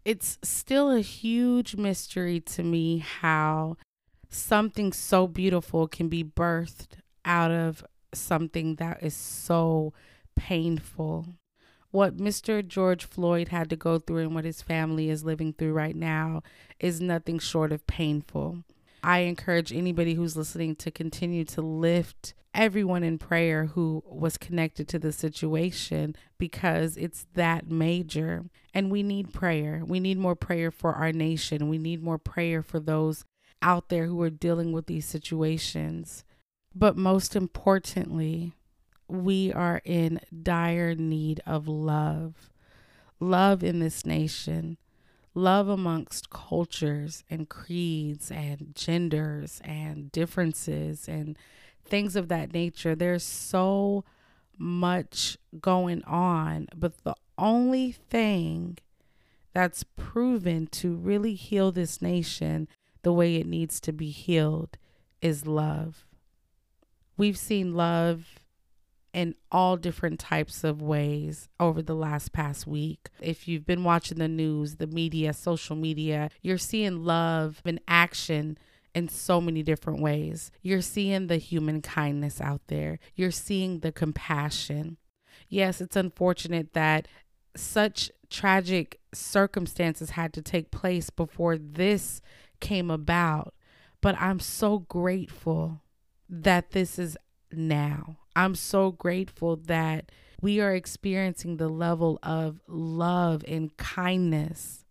it's 0.05 0.39
still 0.43 0.91
a 0.91 1.01
huge 1.01 1.77
mystery 1.77 2.41
to 2.41 2.63
me 2.63 2.99
how 2.99 3.77
something 4.29 4.93
so 4.93 5.27
beautiful 5.27 5.89
can 5.89 6.09
be 6.09 6.23
birthed 6.23 6.99
out 7.25 7.51
of 7.51 7.85
something 8.13 8.77
that 8.77 9.03
is 9.03 9.15
so 9.15 9.93
painful 10.37 11.27
what 11.91 12.17
Mr. 12.17 12.67
George 12.67 13.05
Floyd 13.05 13.49
had 13.49 13.69
to 13.71 13.77
go 13.77 13.99
through 13.99 14.23
and 14.23 14.35
what 14.35 14.45
his 14.45 14.63
family 14.63 15.11
is 15.11 15.25
living 15.25 15.53
through 15.53 15.73
right 15.73 15.97
now 15.97 16.43
is 16.79 17.01
nothing 17.01 17.39
short 17.39 17.73
of 17.73 17.87
painful. 17.87 18.65
I 19.03 19.21
encourage 19.21 19.73
anybody 19.73 20.15
who's 20.15 20.37
listening 20.37 20.77
to 20.77 20.91
continue 20.91 21.45
to 21.47 21.63
lift 21.63 22.35
everyone 22.55 23.03
in 23.03 23.19
prayer 23.19 23.67
who 23.67 24.03
was 24.07 24.37
connected 24.37 24.89
to 24.89 24.99
the 24.99 25.13
situation 25.13 26.17
because 26.39 26.97
it's 26.97 27.27
that 27.35 27.71
major. 27.71 28.45
And 28.75 28.91
we 28.91 29.03
need 29.03 29.33
prayer. 29.33 29.83
We 29.87 30.01
need 30.01 30.19
more 30.19 30.37
prayer 30.37 30.71
for 30.71 30.95
our 30.95 31.13
nation. 31.13 31.69
We 31.69 31.79
need 31.79 32.03
more 32.03 32.19
prayer 32.19 32.63
for 32.63 32.81
those 32.81 33.25
out 33.63 33.89
there 33.89 34.07
who 34.07 34.21
are 34.23 34.31
dealing 34.31 34.73
with 34.73 34.87
these 34.87 35.07
situations. 35.07 36.25
But 36.75 36.97
most 36.97 37.35
importantly, 37.35 38.53
we 39.11 39.53
are 39.53 39.83
in 39.85 40.21
dire 40.43 40.95
need 40.95 41.41
of 41.47 41.69
love. 41.69 42.51
Love 43.19 43.63
in 43.63 43.81
this 43.81 44.07
nation, 44.07 44.79
love 45.35 45.69
amongst 45.69 46.31
cultures 46.31 47.23
and 47.29 47.49
creeds 47.49 48.31
and 48.31 48.73
genders 48.75 49.61
and 49.63 50.11
differences 50.11 51.07
and 51.07 51.37
things 51.85 52.17
of 52.17 52.29
that 52.29 52.55
nature. 52.55 52.95
There's 52.95 53.25
so 53.25 54.05
much 54.57 55.37
going 55.61 56.03
on, 56.05 56.69
but 56.75 57.05
the 57.05 57.15
only 57.37 57.93
thing 57.93 58.79
that's 59.53 59.85
proven 59.97 60.67
to 60.69 60.95
really 60.95 61.35
heal 61.35 61.73
this 61.73 62.01
nation 62.01 62.69
the 63.03 63.13
way 63.13 63.37
it 63.37 63.47
needs 63.47 63.81
to 63.81 63.93
be 63.93 64.11
healed 64.11 64.77
is 65.21 65.47
love. 65.47 66.07
We've 67.17 67.37
seen 67.37 67.75
love 67.75 68.40
in 69.13 69.35
all 69.51 69.77
different 69.77 70.21
types 70.21 70.63
of 70.65 70.81
ways 70.81 71.49
over 71.59 71.83
the 71.83 71.95
last 71.95 72.33
past 72.33 72.67
week. 72.67 73.09
If 73.21 73.49
you've 73.49 73.67
been 73.67 73.85
watching 73.85 74.19
the 74.19 74.29
news, 74.29 74.77
the 74.77 74.87
media, 74.87 75.33
social 75.33 75.77
media, 75.77 76.31
you're 76.43 76.59
seeing 76.59 77.05
love 77.05 77.61
in 77.65 77.81
action 77.89 78.59
in 78.95 79.09
so 79.09 79.41
many 79.41 79.63
different 79.63 80.01
ways. 80.01 80.51
You're 80.63 80.83
seeing 80.83 81.27
the 81.27 81.39
human 81.39 81.81
kindness 81.83 82.41
out 82.41 82.63
there, 82.69 82.99
you're 83.15 83.31
seeing 83.31 83.81
the 83.81 83.93
compassion. 83.93 84.97
Yes, 85.49 85.81
it's 85.81 85.97
unfortunate 85.97 86.75
that 86.75 87.09
such 87.57 88.11
tragic 88.29 89.01
circumstances 89.13 90.11
had 90.11 90.33
to 90.35 90.43
take 90.43 90.71
place 90.71 91.11
before 91.11 91.59
this 91.59 92.21
came 92.61 92.91
about, 92.91 93.55
but 94.01 94.15
I'm 94.21 94.39
so 94.39 94.81
grateful 94.81 95.83
that 96.29 96.71
this 96.71 96.99
is 96.99 97.17
now. 97.51 98.20
I'm 98.35 98.55
so 98.55 98.93
grateful 98.93 99.57
that 99.57 100.11
we 100.41 100.61
are 100.61 100.75
experiencing 100.75 101.57
the 101.57 101.69
level 101.69 102.19
of 102.23 102.61
love 102.67 103.45
and 103.47 103.77
kindness 103.77 104.85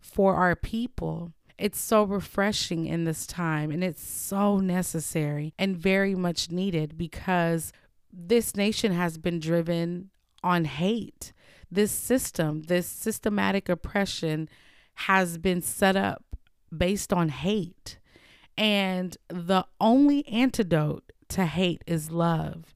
for 0.00 0.34
our 0.34 0.56
people. 0.56 1.32
It's 1.58 1.78
so 1.78 2.04
refreshing 2.04 2.86
in 2.86 3.04
this 3.04 3.26
time 3.26 3.70
and 3.70 3.82
it's 3.82 4.02
so 4.02 4.58
necessary 4.58 5.54
and 5.58 5.76
very 5.76 6.14
much 6.14 6.50
needed 6.50 6.98
because 6.98 7.72
this 8.12 8.56
nation 8.56 8.92
has 8.92 9.18
been 9.18 9.38
driven 9.38 10.10
on 10.42 10.64
hate. 10.64 11.32
This 11.70 11.92
system, 11.92 12.62
this 12.62 12.86
systematic 12.86 13.68
oppression 13.68 14.48
has 14.94 15.38
been 15.38 15.60
set 15.60 15.96
up 15.96 16.24
based 16.76 17.12
on 17.12 17.28
hate. 17.28 17.98
And 18.56 19.16
the 19.28 19.66
only 19.80 20.26
antidote 20.28 21.12
to 21.28 21.44
hate 21.44 21.82
is 21.86 22.10
love. 22.10 22.75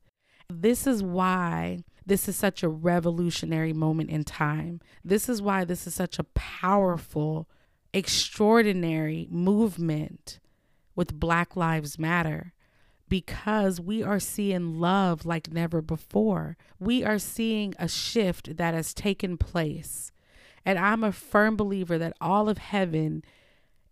This 0.51 0.87
is 0.87 1.03
why 1.03 1.85
this 2.05 2.29
is 2.29 2.37
such 2.37 2.63
a 2.63 2.69
revolutionary 2.69 3.73
moment 3.73 4.11
in 4.11 4.25
time. 4.25 4.81
This 5.05 5.29
is 5.29 5.41
why 5.41 5.65
this 5.65 5.87
is 5.87 5.95
such 5.95 6.19
a 6.19 6.25
powerful, 6.25 7.49
extraordinary 7.93 9.29
movement 9.31 10.41
with 10.97 11.19
Black 11.19 11.57
Lives 11.57 11.99
Matter 11.99 12.53
because 13.09 13.81
we 13.81 14.03
are 14.03 14.21
seeing 14.21 14.79
love 14.79 15.27
like 15.27 15.53
never 15.53 15.83
before. 15.83 16.57
We 16.79 17.05
are 17.05 17.19
seeing 17.19 17.75
a 17.79 17.89
shift 17.89 18.57
that 18.57 18.73
has 18.73 18.95
taken 18.95 19.37
place. 19.37 20.13
And 20.65 20.79
I'm 20.79 21.05
a 21.05 21.13
firm 21.13 21.57
believer 21.57 21.99
that 21.99 22.17
all 22.21 22.49
of 22.49 22.59
heaven 22.59 23.23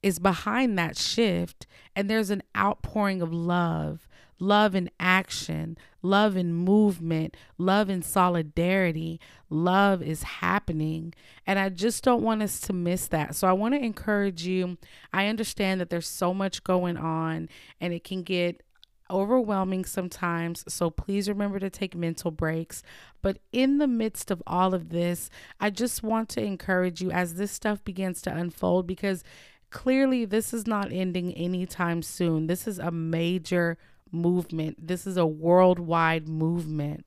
is 0.02 0.18
behind 0.18 0.78
that 0.78 0.96
shift, 0.96 1.66
and 1.96 2.08
there's 2.08 2.30
an 2.30 2.42
outpouring 2.56 3.20
of 3.20 3.32
love 3.32 4.07
love 4.38 4.74
in 4.74 4.90
action, 5.00 5.76
love 6.02 6.36
in 6.36 6.52
movement, 6.54 7.36
love 7.56 7.90
in 7.90 8.02
solidarity. 8.02 9.20
Love 9.50 10.02
is 10.02 10.22
happening. 10.22 11.14
And 11.46 11.58
I 11.58 11.68
just 11.70 12.04
don't 12.04 12.22
want 12.22 12.42
us 12.42 12.60
to 12.60 12.72
miss 12.72 13.08
that. 13.08 13.34
So 13.34 13.48
I 13.48 13.52
want 13.52 13.74
to 13.74 13.80
encourage 13.80 14.46
you. 14.46 14.76
I 15.12 15.26
understand 15.26 15.80
that 15.80 15.90
there's 15.90 16.08
so 16.08 16.34
much 16.34 16.64
going 16.64 16.96
on 16.96 17.48
and 17.80 17.92
it 17.92 18.04
can 18.04 18.22
get 18.22 18.62
overwhelming 19.10 19.84
sometimes. 19.84 20.64
So 20.68 20.90
please 20.90 21.28
remember 21.28 21.58
to 21.58 21.70
take 21.70 21.94
mental 21.94 22.30
breaks. 22.30 22.82
But 23.22 23.38
in 23.52 23.78
the 23.78 23.86
midst 23.86 24.30
of 24.30 24.42
all 24.46 24.74
of 24.74 24.90
this, 24.90 25.30
I 25.58 25.70
just 25.70 26.02
want 26.02 26.28
to 26.30 26.42
encourage 26.42 27.00
you 27.00 27.10
as 27.10 27.34
this 27.34 27.50
stuff 27.50 27.82
begins 27.84 28.20
to 28.22 28.36
unfold 28.36 28.86
because 28.86 29.24
clearly 29.70 30.24
this 30.24 30.52
is 30.52 30.66
not 30.66 30.92
ending 30.92 31.32
anytime 31.34 32.02
soon. 32.02 32.46
This 32.46 32.66
is 32.66 32.78
a 32.78 32.90
major 32.90 33.78
movement, 34.12 34.86
this 34.86 35.06
is 35.06 35.16
a 35.16 35.26
worldwide 35.26 36.28
movement. 36.28 37.06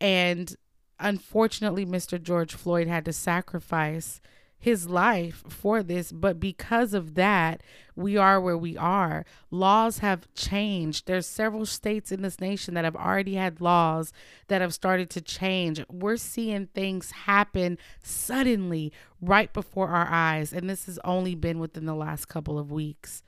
And 0.00 0.54
unfortunately, 0.98 1.86
Mr. 1.86 2.22
George 2.22 2.54
Floyd 2.54 2.88
had 2.88 3.04
to 3.04 3.12
sacrifice 3.12 4.20
his 4.58 4.88
life 4.88 5.44
for 5.48 5.82
this, 5.82 6.10
but 6.10 6.40
because 6.40 6.94
of 6.94 7.14
that, 7.14 7.62
we 7.94 8.16
are 8.16 8.40
where 8.40 8.56
we 8.56 8.76
are. 8.76 9.24
Laws 9.50 9.98
have 9.98 10.32
changed. 10.34 11.06
There's 11.06 11.26
several 11.26 11.66
states 11.66 12.10
in 12.10 12.22
this 12.22 12.40
nation 12.40 12.74
that 12.74 12.84
have 12.84 12.96
already 12.96 13.34
had 13.34 13.60
laws 13.60 14.12
that 14.48 14.62
have 14.62 14.74
started 14.74 15.10
to 15.10 15.20
change. 15.20 15.84
We're 15.90 16.16
seeing 16.16 16.66
things 16.68 17.10
happen 17.10 17.78
suddenly 18.02 18.92
right 19.20 19.52
before 19.52 19.88
our 19.88 20.08
eyes, 20.10 20.52
and 20.52 20.68
this 20.68 20.86
has 20.86 20.98
only 21.04 21.34
been 21.34 21.58
within 21.58 21.84
the 21.84 21.94
last 21.94 22.26
couple 22.26 22.58
of 22.58 22.72
weeks. 22.72 23.22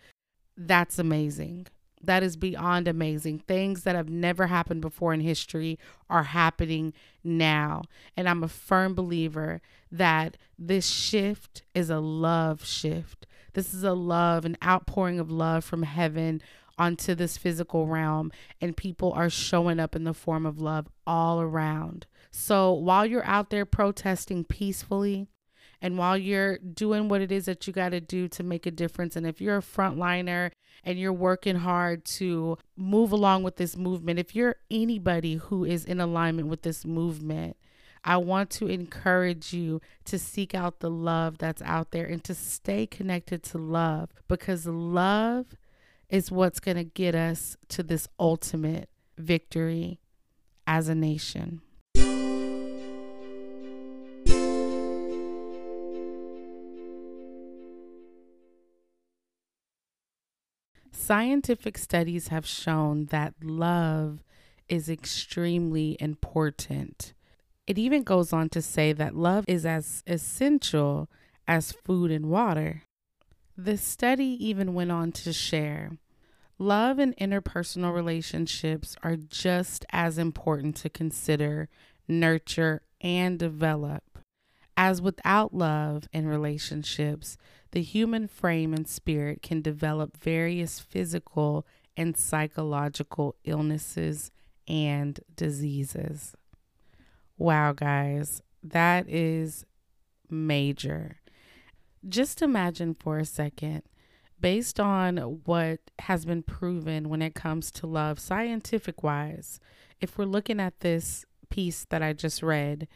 That's 0.57 0.99
amazing. 0.99 1.67
That 2.03 2.23
is 2.23 2.37
beyond 2.37 2.87
amazing. 2.87 3.41
Things 3.41 3.83
that 3.83 3.97
have 3.97 4.09
never 4.09 4.47
happened 4.47 4.81
before 4.81 5.13
in 5.13 5.21
history 5.21 5.79
are 6.09 6.25
happening 6.25 6.93
now. 7.25 7.83
And 8.17 8.29
I'm 8.29 8.43
a 8.43 8.49
firm 8.49 8.95
believer 8.95 9.61
that 9.91 10.37
this 10.59 10.87
shift 10.87 11.63
is 11.75 11.91
a 11.91 11.99
love 11.99 12.65
shift. 12.65 13.27
This 13.55 13.75
is 13.75 13.83
a 13.83 13.95
love, 13.95 14.45
an 14.45 14.57
outpouring 14.65 15.19
of 15.19 15.31
love 15.31 15.65
from 15.65 15.83
heaven 15.83 16.41
onto 16.79 17.15
this 17.15 17.37
physical 17.37 17.87
realm. 17.87 18.31
And 18.61 18.77
people 18.77 19.13
are 19.13 19.31
showing 19.31 19.81
up 19.81 19.97
in 19.97 20.05
the 20.05 20.15
form 20.15 20.47
of 20.47 20.61
love 20.61 20.89
all 21.07 21.41
around. 21.41 22.07
So 22.31 22.73
while 22.73 23.05
you're 23.05 23.25
out 23.25 23.51
there 23.51 23.65
protesting 23.65 24.45
peacefully, 24.45 25.27
and 25.81 25.97
while 25.97 26.19
you're 26.19 26.59
doing 26.59 27.09
what 27.09 27.21
it 27.21 27.31
is 27.31 27.47
that 27.47 27.67
you 27.67 27.73
got 27.73 27.91
to 27.91 28.01
do 28.01 28.29
to 28.29 28.43
make 28.43 28.67
a 28.67 28.71
difference, 28.71 29.17
and 29.17 29.27
if 29.27 29.41
you're 29.41 29.59
a 29.59 29.63
frontliner 29.63 30.51
and 30.85 30.99
you're 30.99 31.13
working 31.13 31.57
hard 31.57 32.05
to 32.05 32.59
move 32.77 33.13
along 33.13 33.43
with 33.43 33.57
this 33.57 33.77
movement, 33.77 34.19
if 34.19 34.35
you're 34.35 34.57
anybody 34.71 35.37
who 35.37 35.65
is 35.65 35.85
in 35.85 36.01
alignment 36.01 36.49
with 36.49 36.63
this 36.63 36.85
movement, 36.85 37.57
I 38.05 38.17
want 38.17 38.51
to 38.51 38.67
encourage 38.67 39.53
you 39.53 39.81
to 40.07 40.19
seek 40.19 40.55
out 40.55 40.81
the 40.81 40.91
love 40.91 41.39
that's 41.39 41.63
out 41.63 41.91
there 41.91 42.07
and 42.07 42.23
to 42.25 42.35
stay 42.35 42.87
connected 42.87 43.43
to 43.45 43.59
love 43.59 44.11
because 44.29 44.67
love 44.67 45.57
is 46.09 46.31
what's 46.31 46.61
going 46.61 46.77
to 46.77 46.85
get 46.85 47.15
us 47.15 47.57
to 47.69 47.83
this 47.83 48.09
ultimate 48.19 48.89
victory 49.19 49.99
as 50.67 50.89
a 50.89 50.95
nation. 50.95 51.61
Scientific 61.09 61.79
studies 61.79 62.29
have 62.29 62.45
shown 62.45 63.07
that 63.07 63.33
love 63.43 64.23
is 64.69 64.91
extremely 64.91 65.97
important. 66.01 67.15
It 67.67 67.79
even 67.79 68.03
goes 68.03 68.31
on 68.31 68.51
to 68.51 68.61
say 68.61 68.93
that 68.93 69.17
love 69.17 69.47
is 69.49 69.65
as 69.65 70.03
essential 70.07 71.09
as 71.47 71.73
food 71.73 72.11
and 72.11 72.27
water. 72.27 72.83
The 73.57 73.79
study 73.79 74.37
even 74.39 74.75
went 74.75 74.93
on 74.93 75.13
to 75.13 75.33
share 75.33 75.93
love 76.59 76.99
and 76.99 77.17
interpersonal 77.17 77.95
relationships 77.95 78.95
are 79.03 79.17
just 79.17 79.87
as 79.89 80.19
important 80.19 80.77
to 80.77 80.91
consider, 80.91 81.71
nurture, 82.07 82.83
and 83.01 83.39
develop. 83.39 84.03
As 84.81 85.03
without 85.03 85.53
love 85.53 86.09
and 86.13 86.29
relationships, 86.29 87.37
the 87.73 87.83
human 87.83 88.29
frame 88.29 88.73
and 88.73 88.87
spirit 88.87 89.43
can 89.43 89.61
develop 89.61 90.17
various 90.17 90.79
physical 90.79 91.67
and 91.97 92.17
psychological 92.17 93.35
illnesses 93.43 94.31
and 94.69 95.19
diseases. 95.35 96.37
Wow, 97.37 97.73
guys, 97.73 98.41
that 98.63 99.09
is 99.09 99.67
major. 100.31 101.17
Just 102.09 102.41
imagine 102.41 102.95
for 102.95 103.19
a 103.19 103.25
second, 103.25 103.83
based 104.41 104.79
on 104.79 105.17
what 105.45 105.81
has 105.99 106.25
been 106.25 106.45
proven 106.45 107.09
when 107.09 107.21
it 107.21 107.35
comes 107.35 107.73
to 107.73 107.89
love, 107.89 108.21
scientific 108.21 109.03
wise, 109.03 109.59
if 110.01 110.17
we're 110.17 110.25
looking 110.25 110.61
at 110.61 110.79
this 110.79 111.25
piece 111.51 111.85
that 111.91 112.01
I 112.01 112.13
just 112.13 112.45
read, 112.45 112.87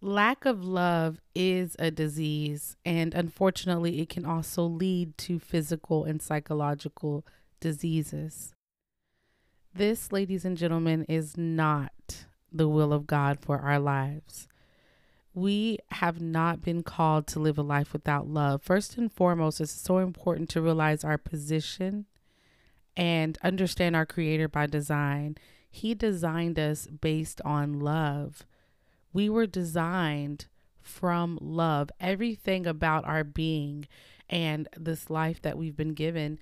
lack 0.00 0.44
of 0.44 0.64
love 0.64 1.20
is 1.34 1.76
a 1.78 1.90
disease, 1.90 2.76
and 2.84 3.14
unfortunately, 3.14 4.00
it 4.00 4.08
can 4.08 4.24
also 4.24 4.62
lead 4.62 5.16
to 5.18 5.38
physical 5.38 6.04
and 6.04 6.22
psychological 6.22 7.26
diseases. 7.60 8.54
This, 9.74 10.10
ladies 10.10 10.44
and 10.44 10.56
gentlemen, 10.56 11.04
is 11.04 11.36
not 11.36 12.24
the 12.52 12.68
will 12.68 12.92
of 12.92 13.06
God 13.06 13.38
for 13.40 13.58
our 13.58 13.78
lives. 13.78 14.48
We 15.32 15.78
have 15.90 16.20
not 16.20 16.62
been 16.62 16.82
called 16.82 17.28
to 17.28 17.38
live 17.38 17.56
a 17.56 17.62
life 17.62 17.92
without 17.92 18.26
love. 18.26 18.62
First 18.62 18.96
and 18.98 19.12
foremost, 19.12 19.60
it's 19.60 19.70
so 19.70 19.98
important 19.98 20.48
to 20.50 20.60
realize 20.60 21.04
our 21.04 21.18
position 21.18 22.06
and 22.96 23.38
understand 23.42 23.94
our 23.94 24.06
Creator 24.06 24.48
by 24.48 24.66
design. 24.66 25.36
He 25.70 25.94
designed 25.94 26.58
us 26.58 26.88
based 26.88 27.40
on 27.44 27.78
love. 27.78 28.44
We 29.12 29.28
were 29.28 29.46
designed 29.46 30.46
from 30.80 31.38
love. 31.40 31.90
Everything 32.00 32.66
about 32.66 33.04
our 33.04 33.24
being 33.24 33.86
and 34.28 34.68
this 34.76 35.10
life 35.10 35.42
that 35.42 35.58
we've 35.58 35.76
been 35.76 35.94
given, 35.94 36.38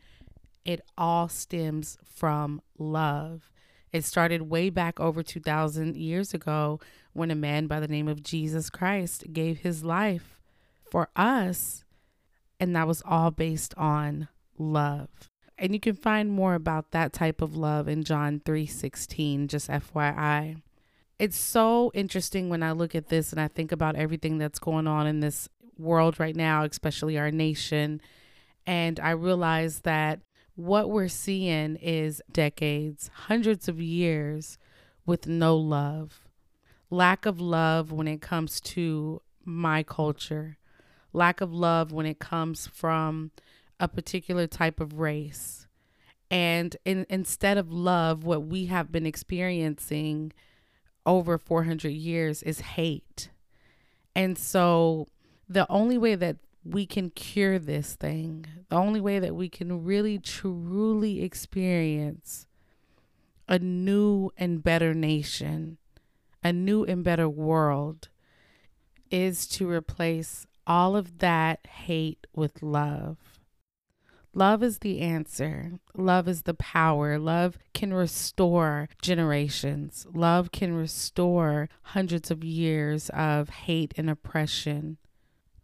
it 0.64 0.81
all 0.96 1.28
stems 1.28 1.98
from 2.04 2.61
love. 2.78 3.50
It 3.92 4.04
started 4.04 4.42
way 4.42 4.68
back 4.68 5.00
over 5.00 5.22
2,000 5.22 5.96
years 5.96 6.35
ago 6.35 6.78
when 7.14 7.31
a 7.31 7.35
man 7.35 7.66
by 7.66 7.81
the 7.81 7.88
name 7.88 8.07
of 8.07 8.22
Jesus 8.22 8.68
Christ 8.68 9.33
gave 9.33 9.61
his 9.61 9.83
life 9.83 10.38
for 10.90 11.09
us. 11.16 11.85
And 12.61 12.76
that 12.76 12.87
was 12.87 13.02
all 13.07 13.31
based 13.31 13.74
on 13.76 14.28
love. 14.59 15.09
And 15.57 15.72
you 15.72 15.81
can 15.81 15.96
find 15.96 16.31
more 16.31 16.54
about 16.54 16.90
that 16.90 17.12
type 17.12 17.40
of 17.40 17.57
love 17.57 17.88
in 17.88 18.04
John 18.04 18.40
3:16, 18.40 19.48
just 19.48 19.70
FYI 19.70 20.62
it's 21.18 21.38
so 21.38 21.90
interesting 21.94 22.48
when 22.48 22.62
I 22.62 22.72
look 22.72 22.94
at 22.94 23.09
this 23.09 23.33
and 23.33 23.40
I 23.40 23.48
think 23.48 23.72
about 23.72 23.96
everything 23.96 24.38
that's 24.38 24.59
going 24.59 24.87
on 24.87 25.07
in 25.07 25.20
this 25.20 25.48
world 25.76 26.20
right 26.20 26.37
now, 26.37 26.64
especially 26.64 27.18
our 27.18 27.31
nation. 27.31 28.00
And 28.66 29.00
I 29.00 29.11
realize 29.11 29.81
that 29.81 30.20
what 30.54 30.90
we're 30.90 31.09
seeing 31.09 31.76
is 31.76 32.22
decades, 32.31 33.11
hundreds 33.26 33.68
of 33.68 33.81
years 33.81 34.59
with 35.07 35.26
no 35.26 35.57
love. 35.57 36.28
Lack 36.90 37.26
of 37.26 37.40
love 37.40 37.92
when 37.92 38.09
it 38.09 38.20
comes 38.20 38.61
to 38.61 39.22
my 39.44 39.83
culture. 39.83 40.59
Lack 41.12 41.40
of 41.40 41.52
love 41.52 41.92
when 41.92 42.07
it 42.07 42.18
comes 42.18 42.66
from 42.66 43.31
a 43.81 43.88
particular 43.88 44.46
type 44.46 44.81
of 44.81 44.98
race. 44.98 45.66
And 46.31 46.76
in, 46.85 47.07
instead 47.09 47.57
of 47.57 47.72
love, 47.72 48.24
what 48.24 48.44
we 48.44 48.66
have 48.66 48.92
been 48.92 49.07
experiencing 49.07 50.33
over 51.07 51.39
400 51.39 51.89
years 51.89 52.43
is 52.43 52.61
hate. 52.61 53.31
And 54.15 54.37
so 54.37 55.07
the 55.49 55.67
only 55.71 55.97
way 55.99 56.15
that 56.15 56.37
we 56.65 56.87
can 56.87 57.11
cure 57.11 57.59
this 57.59 57.95
thing, 57.95 58.47
the 58.69 58.77
only 58.77 59.01
way 59.01 59.19
that 59.19 59.35
we 59.35 59.49
can 59.49 59.85
really 59.85 60.19
truly 60.19 61.23
experience 61.23 62.47
a 63.49 63.59
new 63.59 64.31
and 64.37 64.63
better 64.63 64.93
nation, 64.93 65.79
a 66.45 66.53
new 66.53 66.85
and 66.85 67.03
better 67.03 67.29
world, 67.29 68.09
is 69.11 69.47
to 69.47 69.69
replace 69.69 70.47
all 70.67 70.95
of 70.95 71.19
that 71.19 71.67
hate 71.67 72.27
with 72.35 72.63
love. 72.63 73.17
Love 74.35 74.62
is 74.62 74.79
the 74.79 75.01
answer. 75.01 75.73
Love 75.97 76.29
is 76.29 76.43
the 76.43 76.55
power. 76.55 77.19
Love 77.19 77.59
can 77.75 77.93
restore 77.93 78.88
generations. 79.03 80.07
Love 80.12 80.53
can 80.53 80.75
restore 80.75 81.69
hundreds 81.83 82.31
of 82.31 82.45
years 82.45 83.11
of 83.11 83.49
hate 83.49 83.95
and 83.97 84.09
oppression. 84.09 84.99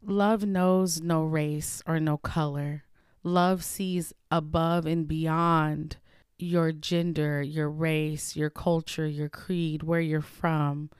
Love 0.02 0.44
knows 0.44 1.00
no 1.00 1.22
race 1.22 1.82
or 1.86 2.00
no 2.00 2.16
color. 2.16 2.84
Love 3.22 3.62
sees 3.62 4.12
above 4.30 4.86
and 4.86 5.06
beyond 5.06 5.96
your 6.38 6.72
gender, 6.72 7.42
your 7.42 7.70
race, 7.70 8.36
your 8.36 8.50
culture, 8.50 9.06
your 9.06 9.28
creed, 9.28 9.82
where 9.82 10.00
you're 10.00 10.20
from, 10.20 10.90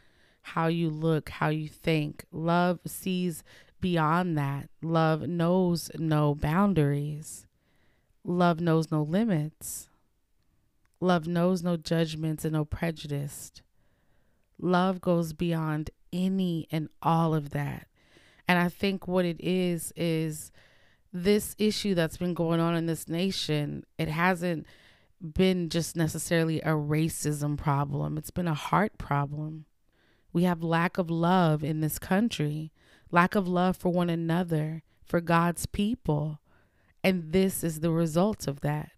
how 0.40 0.68
you 0.68 0.88
look, 0.88 1.28
how 1.28 1.48
you 1.48 1.68
think. 1.68 2.24
Love 2.30 2.78
sees 2.86 3.42
beyond 3.80 4.38
that. 4.38 4.68
Love 4.82 5.22
knows 5.28 5.90
no 5.98 6.34
boundaries. 6.34 7.46
Love 8.24 8.60
knows 8.60 8.90
no 8.90 9.02
limits. 9.02 9.90
Love 11.00 11.26
knows 11.26 11.62
no 11.62 11.76
judgments 11.76 12.44
and 12.44 12.54
no 12.54 12.64
prejudice. 12.64 13.52
Love 14.58 15.00
goes 15.00 15.32
beyond 15.32 15.90
any 16.12 16.66
and 16.70 16.88
all 17.02 17.34
of 17.34 17.50
that. 17.50 17.86
And 18.48 18.58
I 18.58 18.68
think 18.68 19.06
what 19.06 19.24
it 19.24 19.40
is, 19.40 19.92
is 19.96 20.52
this 21.12 21.54
issue 21.58 21.94
that's 21.94 22.16
been 22.16 22.34
going 22.34 22.60
on 22.60 22.74
in 22.74 22.86
this 22.86 23.08
nation, 23.08 23.84
it 23.98 24.08
hasn't 24.08 24.66
been 25.20 25.68
just 25.68 25.96
necessarily 25.96 26.60
a 26.60 26.68
racism 26.68 27.56
problem, 27.56 28.18
it's 28.18 28.30
been 28.30 28.48
a 28.48 28.54
heart 28.54 28.98
problem. 28.98 29.66
We 30.32 30.42
have 30.42 30.62
lack 30.62 30.98
of 30.98 31.10
love 31.10 31.62
in 31.62 31.80
this 31.80 31.98
country, 31.98 32.72
lack 33.10 33.34
of 33.34 33.46
love 33.46 33.76
for 33.76 33.90
one 33.92 34.10
another, 34.10 34.82
for 35.04 35.20
God's 35.20 35.66
people. 35.66 36.40
And 37.04 37.32
this 37.32 37.62
is 37.62 37.80
the 37.80 37.90
result 37.90 38.48
of 38.48 38.60
that. 38.62 38.90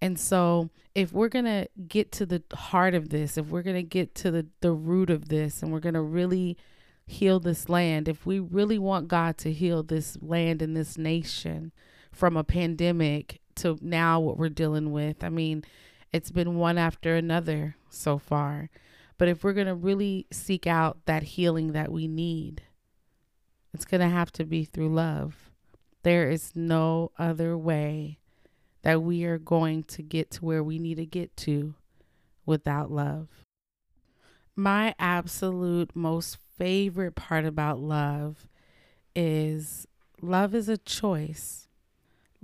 And 0.00 0.20
so, 0.20 0.68
if 0.94 1.12
we're 1.12 1.30
going 1.30 1.46
to 1.46 1.66
get 1.88 2.12
to 2.12 2.26
the 2.26 2.42
heart 2.52 2.94
of 2.94 3.08
this, 3.08 3.38
if 3.38 3.46
we're 3.46 3.62
going 3.62 3.76
to 3.76 3.82
get 3.82 4.14
to 4.16 4.30
the, 4.30 4.46
the 4.60 4.72
root 4.72 5.08
of 5.08 5.28
this, 5.28 5.62
and 5.62 5.72
we're 5.72 5.80
going 5.80 5.94
to 5.94 6.02
really 6.02 6.58
heal 7.06 7.40
this 7.40 7.68
land, 7.68 8.06
if 8.06 8.26
we 8.26 8.38
really 8.38 8.78
want 8.78 9.08
God 9.08 9.38
to 9.38 9.52
heal 9.52 9.82
this 9.82 10.18
land 10.20 10.60
and 10.60 10.76
this 10.76 10.98
nation 10.98 11.72
from 12.12 12.36
a 12.36 12.44
pandemic 12.44 13.40
to 13.56 13.78
now 13.80 14.20
what 14.20 14.36
we're 14.36 14.48
dealing 14.48 14.92
with. 14.92 15.22
I 15.22 15.28
mean, 15.28 15.64
it's 16.12 16.30
been 16.30 16.56
one 16.56 16.78
after 16.78 17.16
another 17.16 17.76
so 17.88 18.18
far. 18.18 18.70
But 19.18 19.28
if 19.28 19.44
we're 19.44 19.52
going 19.52 19.68
to 19.68 19.74
really 19.74 20.26
seek 20.32 20.66
out 20.66 20.98
that 21.06 21.22
healing 21.22 21.72
that 21.72 21.90
we 21.90 22.08
need, 22.08 22.62
it's 23.72 23.84
going 23.84 24.00
to 24.00 24.08
have 24.08 24.32
to 24.32 24.44
be 24.44 24.64
through 24.64 24.92
love. 24.92 25.43
There 26.04 26.30
is 26.30 26.52
no 26.54 27.10
other 27.18 27.58
way 27.58 28.18
that 28.82 29.02
we 29.02 29.24
are 29.24 29.38
going 29.38 29.82
to 29.84 30.02
get 30.02 30.30
to 30.32 30.44
where 30.44 30.62
we 30.62 30.78
need 30.78 30.96
to 30.96 31.06
get 31.06 31.36
to 31.38 31.74
without 32.46 32.90
love. 32.90 33.28
My 34.54 34.94
absolute 34.98 35.96
most 35.96 36.38
favorite 36.56 37.16
part 37.16 37.44
about 37.44 37.80
love 37.80 38.46
is 39.16 39.86
love 40.22 40.54
is 40.54 40.68
a 40.68 40.78
choice 40.78 41.64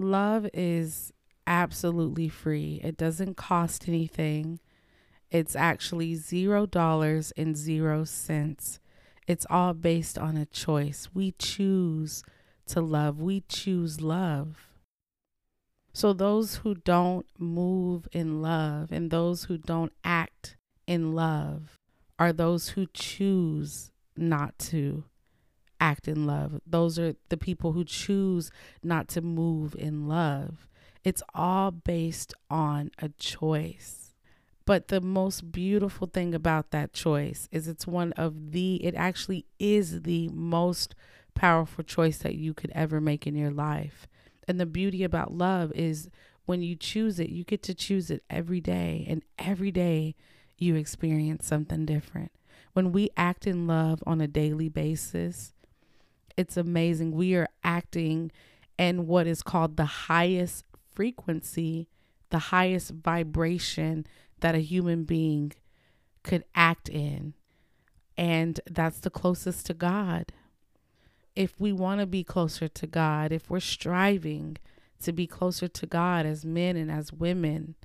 love 0.01 0.49
is 0.55 1.13
absolutely 1.47 2.29
free. 2.29 2.81
It 2.83 2.97
doesn't 2.97 3.37
cost 3.37 3.89
anything. 3.89 4.61
It's 5.31 5.55
actually 5.55 6.15
zero 6.17 6.67
dollars 6.67 7.33
and 7.37 7.57
zero 7.57 8.05
cents. 8.05 8.81
It's 9.27 9.47
all 9.49 9.75
based 9.75 10.19
on 10.19 10.37
a 10.37 10.47
choice. 10.47 11.09
We 11.15 11.33
choose 11.33 12.25
to 12.71 12.81
love, 12.81 13.21
we 13.21 13.43
choose 13.49 14.01
love. 14.01 14.67
So, 15.93 16.13
those 16.13 16.57
who 16.57 16.75
don't 16.77 17.27
move 17.39 18.07
in 18.13 18.43
love 18.43 18.93
and 18.93 19.11
those 19.11 19.45
who 19.45 19.59
don't 19.59 19.93
act 20.05 20.57
in 20.87 21.15
love 21.15 21.79
are 22.19 22.33
those 22.33 22.71
who 22.71 22.87
choose 22.93 23.91
not 24.17 24.59
to 24.59 25.05
act 25.81 26.07
in 26.07 26.27
love. 26.27 26.61
Those 26.67 26.99
are 26.99 27.15
the 27.29 27.37
people 27.37 27.73
who 27.73 27.85
choose 27.85 28.51
not 28.83 29.09
to 29.09 29.21
move 29.21 29.75
in 29.77 30.07
love. 30.07 30.69
It's 31.03 31.23
all 31.35 31.71
based 31.71 32.35
on 32.51 32.91
a 32.99 33.09
choice. 33.09 34.15
But 34.67 34.89
the 34.89 35.01
most 35.01 35.51
beautiful 35.51 36.07
thing 36.07 36.35
about 36.35 36.71
that 36.71 36.93
choice 36.93 37.49
is 37.51 37.67
it's 37.67 37.87
one 37.87 38.13
of 38.13 38.53
the, 38.53 38.77
it 38.85 38.95
actually 38.95 39.47
is 39.59 40.03
the 40.03 40.29
most 40.29 40.95
powerful 41.31 41.85
choice 41.85 42.19
that 42.19 42.35
you 42.35 42.55
could 42.55 42.73
ever 42.75 43.01
make 43.01 43.27
in 43.27 43.35
your 43.35 43.51
life. 43.51 44.07
And 44.47 44.59
the 44.59 44.67
beauty 44.67 45.05
about 45.05 45.33
love 45.33 45.73
is 45.73 46.09
when 46.47 46.63
you 46.63 46.75
choose 46.75 47.21
it, 47.21 47.31
you 47.31 47.45
get 47.45 47.63
to 47.65 47.75
choose 47.75 48.11
it 48.11 48.25
every 48.29 48.61
day. 48.61 49.07
And 49.09 49.23
every 49.39 49.71
day 49.71 50.17
you 50.59 50.75
experience 50.75 51.47
something 51.47 51.87
different. 51.87 52.33
When 52.73 52.93
we 52.93 53.11
act 53.17 53.47
in 53.47 53.67
love 53.67 54.03
on 54.07 54.21
a 54.21 54.29
daily 54.29 54.69
basis, 54.69 55.55
it's 56.37 56.57
amazing. 56.57 57.13
We 57.13 57.35
are 57.35 57.49
acting 57.65 58.31
in 58.79 59.07
what 59.07 59.27
is 59.27 59.43
called 59.43 59.77
the 59.77 59.85
highest 59.85 60.65
frequency, 60.93 61.89
the 62.31 62.39
highest 62.39 62.91
vibration 62.91 64.07
that 64.41 64.55
a 64.55 64.61
human 64.61 65.05
being 65.05 65.53
could 66.23 66.45
act 66.55 66.89
in. 66.89 67.35
And 68.17 68.61
that's 68.71 69.01
the 69.01 69.11
closest 69.11 69.67
to 69.67 69.75
God. 69.75 70.33
If 71.41 71.59
we 71.59 71.73
want 71.73 72.01
to 72.01 72.07
be 72.07 72.23
closer 72.23 72.69
to 72.69 72.87
God, 72.87 73.33
if 73.33 73.49
we're 73.49 73.61
striving 73.61 74.59
to 75.01 75.11
be 75.11 75.27
closer 75.27 75.69
to 75.69 75.87
God 75.87 76.27
as 76.27 76.45
men 76.45 76.77
and 76.77 76.91
as 76.91 77.15
women, 77.15 77.77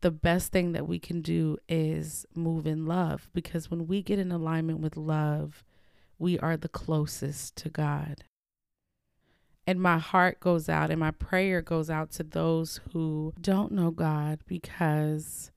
the 0.00 0.10
best 0.10 0.52
thing 0.52 0.72
that 0.72 0.88
we 0.88 0.98
can 0.98 1.20
do 1.20 1.58
is 1.68 2.24
move 2.34 2.66
in 2.66 2.86
love 2.86 3.28
because 3.34 3.70
when 3.70 3.86
we 3.86 4.00
get 4.00 4.18
in 4.18 4.32
alignment 4.32 4.80
with 4.80 4.96
love, 4.96 5.64
we 6.18 6.38
are 6.38 6.56
the 6.56 6.66
closest 6.66 7.56
to 7.56 7.68
God. 7.68 8.24
And 9.66 9.78
my 9.78 9.98
heart 9.98 10.40
goes 10.40 10.70
out 10.70 10.90
and 10.90 10.98
my 10.98 11.10
prayer 11.10 11.60
goes 11.60 11.90
out 11.90 12.10
to 12.12 12.22
those 12.22 12.80
who 12.94 13.34
don't 13.38 13.70
know 13.72 13.90
God 13.90 14.40
because 14.46 15.50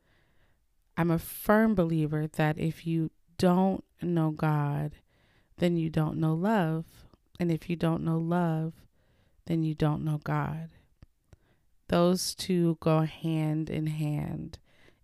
I'm 0.97 1.11
a 1.11 1.17
firm 1.17 1.75
believer 1.75 2.27
that 2.27 2.59
if 2.59 2.85
you 2.85 3.09
don't 3.37 3.85
know 4.01 4.31
God, 4.31 4.95
then 5.59 5.77
you 5.77 5.89
don't 5.89 6.17
know 6.17 6.33
love. 6.33 7.04
And 7.39 7.51
if 7.51 7.69
you 7.69 7.75
don't 7.75 8.03
know 8.03 8.17
love, 8.17 8.73
then 9.45 9.63
you 9.63 9.75
don't 9.75 10.03
know 10.03 10.19
God. 10.23 10.69
Those 11.87 12.33
two 12.33 12.77
go 12.79 13.01
hand 13.01 13.69
in 13.69 13.87
hand. 13.87 14.57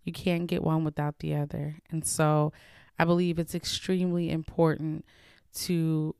You 0.03 0.13
can't 0.13 0.47
get 0.47 0.63
one 0.63 0.83
without 0.83 1.19
the 1.19 1.35
other. 1.35 1.77
And 1.89 2.05
so 2.05 2.51
I 2.97 3.05
believe 3.05 3.37
it's 3.37 3.55
extremely 3.55 4.29
important 4.29 5.05
to 5.53 6.15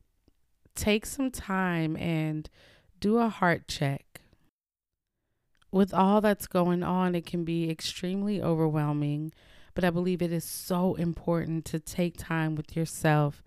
take 0.74 1.06
some 1.06 1.30
time 1.30 1.96
and 1.96 2.48
do 3.00 3.18
a 3.18 3.28
heart 3.28 3.66
check. 3.66 4.20
With 5.70 5.94
all 5.94 6.20
that's 6.20 6.46
going 6.46 6.82
on, 6.82 7.14
it 7.14 7.26
can 7.26 7.44
be 7.44 7.70
extremely 7.70 8.42
overwhelming, 8.42 9.32
but 9.74 9.84
I 9.84 9.90
believe 9.90 10.20
it 10.20 10.32
is 10.32 10.44
so 10.44 10.94
important 10.94 11.64
to 11.66 11.80
take 11.80 12.16
time 12.18 12.54
with 12.54 12.76
yourself 12.76 13.42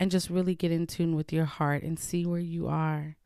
and 0.00 0.10
just 0.10 0.30
really 0.30 0.54
get 0.54 0.72
in 0.72 0.86
tune 0.86 1.14
with 1.14 1.30
your 1.30 1.44
heart 1.44 1.82
and 1.82 1.98
see 1.98 2.24
where 2.24 2.40
you 2.40 2.66
are. 2.66 3.16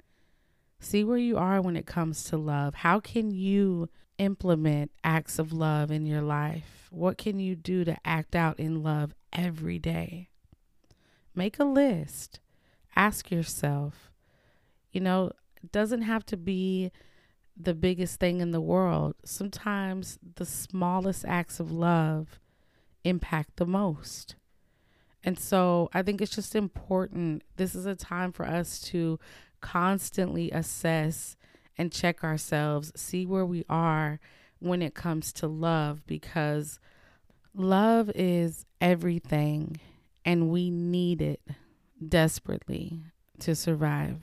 See 0.80 1.04
where 1.04 1.16
you 1.16 1.38
are 1.38 1.62
when 1.62 1.76
it 1.76 1.86
comes 1.86 2.24
to 2.24 2.36
love. 2.36 2.74
How 2.74 2.98
can 2.98 3.30
you 3.30 3.88
implement 4.18 4.90
acts 5.04 5.38
of 5.38 5.52
love 5.52 5.92
in 5.92 6.04
your 6.04 6.20
life? 6.20 6.88
What 6.90 7.16
can 7.16 7.38
you 7.38 7.54
do 7.54 7.84
to 7.84 7.96
act 8.04 8.34
out 8.34 8.58
in 8.58 8.82
love 8.82 9.14
every 9.32 9.78
day? 9.78 10.30
Make 11.32 11.60
a 11.60 11.64
list. 11.64 12.40
Ask 12.96 13.30
yourself, 13.30 14.10
you 14.90 15.00
know, 15.00 15.30
it 15.62 15.70
doesn't 15.70 16.02
have 16.02 16.26
to 16.26 16.36
be 16.36 16.90
the 17.56 17.74
biggest 17.74 18.18
thing 18.18 18.40
in 18.40 18.50
the 18.50 18.60
world. 18.60 19.14
Sometimes 19.24 20.18
the 20.34 20.44
smallest 20.44 21.24
acts 21.24 21.60
of 21.60 21.70
love 21.70 22.40
impact 23.04 23.56
the 23.56 23.66
most. 23.66 24.34
And 25.24 25.38
so 25.38 25.88
I 25.94 26.02
think 26.02 26.20
it's 26.20 26.34
just 26.34 26.54
important. 26.54 27.42
This 27.56 27.74
is 27.74 27.86
a 27.86 27.96
time 27.96 28.30
for 28.30 28.46
us 28.46 28.78
to 28.90 29.18
constantly 29.60 30.50
assess 30.50 31.36
and 31.78 31.90
check 31.90 32.22
ourselves, 32.22 32.92
see 32.94 33.24
where 33.24 33.46
we 33.46 33.64
are 33.68 34.20
when 34.58 34.82
it 34.82 34.94
comes 34.94 35.32
to 35.32 35.46
love, 35.46 36.06
because 36.06 36.78
love 37.54 38.10
is 38.14 38.66
everything 38.80 39.80
and 40.24 40.50
we 40.50 40.70
need 40.70 41.22
it 41.22 41.40
desperately 42.06 43.02
to 43.40 43.54
survive. 43.54 44.20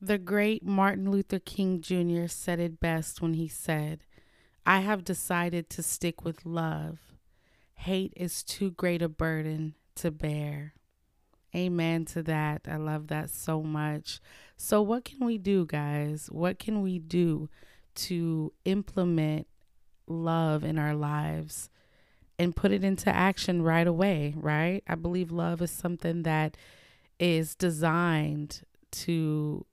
The 0.00 0.18
great 0.18 0.64
Martin 0.64 1.10
Luther 1.10 1.38
King 1.38 1.80
Jr. 1.80 2.26
said 2.26 2.60
it 2.60 2.78
best 2.78 3.20
when 3.20 3.34
he 3.34 3.48
said, 3.48 4.04
I 4.66 4.80
have 4.80 5.04
decided 5.04 5.68
to 5.70 5.82
stick 5.82 6.24
with 6.24 6.44
love. 6.44 7.13
Hate 7.84 8.14
is 8.16 8.42
too 8.42 8.70
great 8.70 9.02
a 9.02 9.10
burden 9.10 9.74
to 9.96 10.10
bear. 10.10 10.72
Amen 11.54 12.06
to 12.06 12.22
that. 12.22 12.62
I 12.66 12.76
love 12.76 13.08
that 13.08 13.28
so 13.28 13.62
much. 13.62 14.20
So, 14.56 14.80
what 14.80 15.04
can 15.04 15.26
we 15.26 15.36
do, 15.36 15.66
guys? 15.66 16.28
What 16.32 16.58
can 16.58 16.80
we 16.80 16.98
do 16.98 17.50
to 17.96 18.54
implement 18.64 19.48
love 20.06 20.64
in 20.64 20.78
our 20.78 20.94
lives 20.94 21.68
and 22.38 22.56
put 22.56 22.72
it 22.72 22.84
into 22.84 23.14
action 23.14 23.60
right 23.60 23.86
away, 23.86 24.32
right? 24.34 24.82
I 24.88 24.94
believe 24.94 25.30
love 25.30 25.60
is 25.60 25.70
something 25.70 26.22
that 26.22 26.56
is 27.18 27.54
designed 27.54 28.62
to 28.92 29.66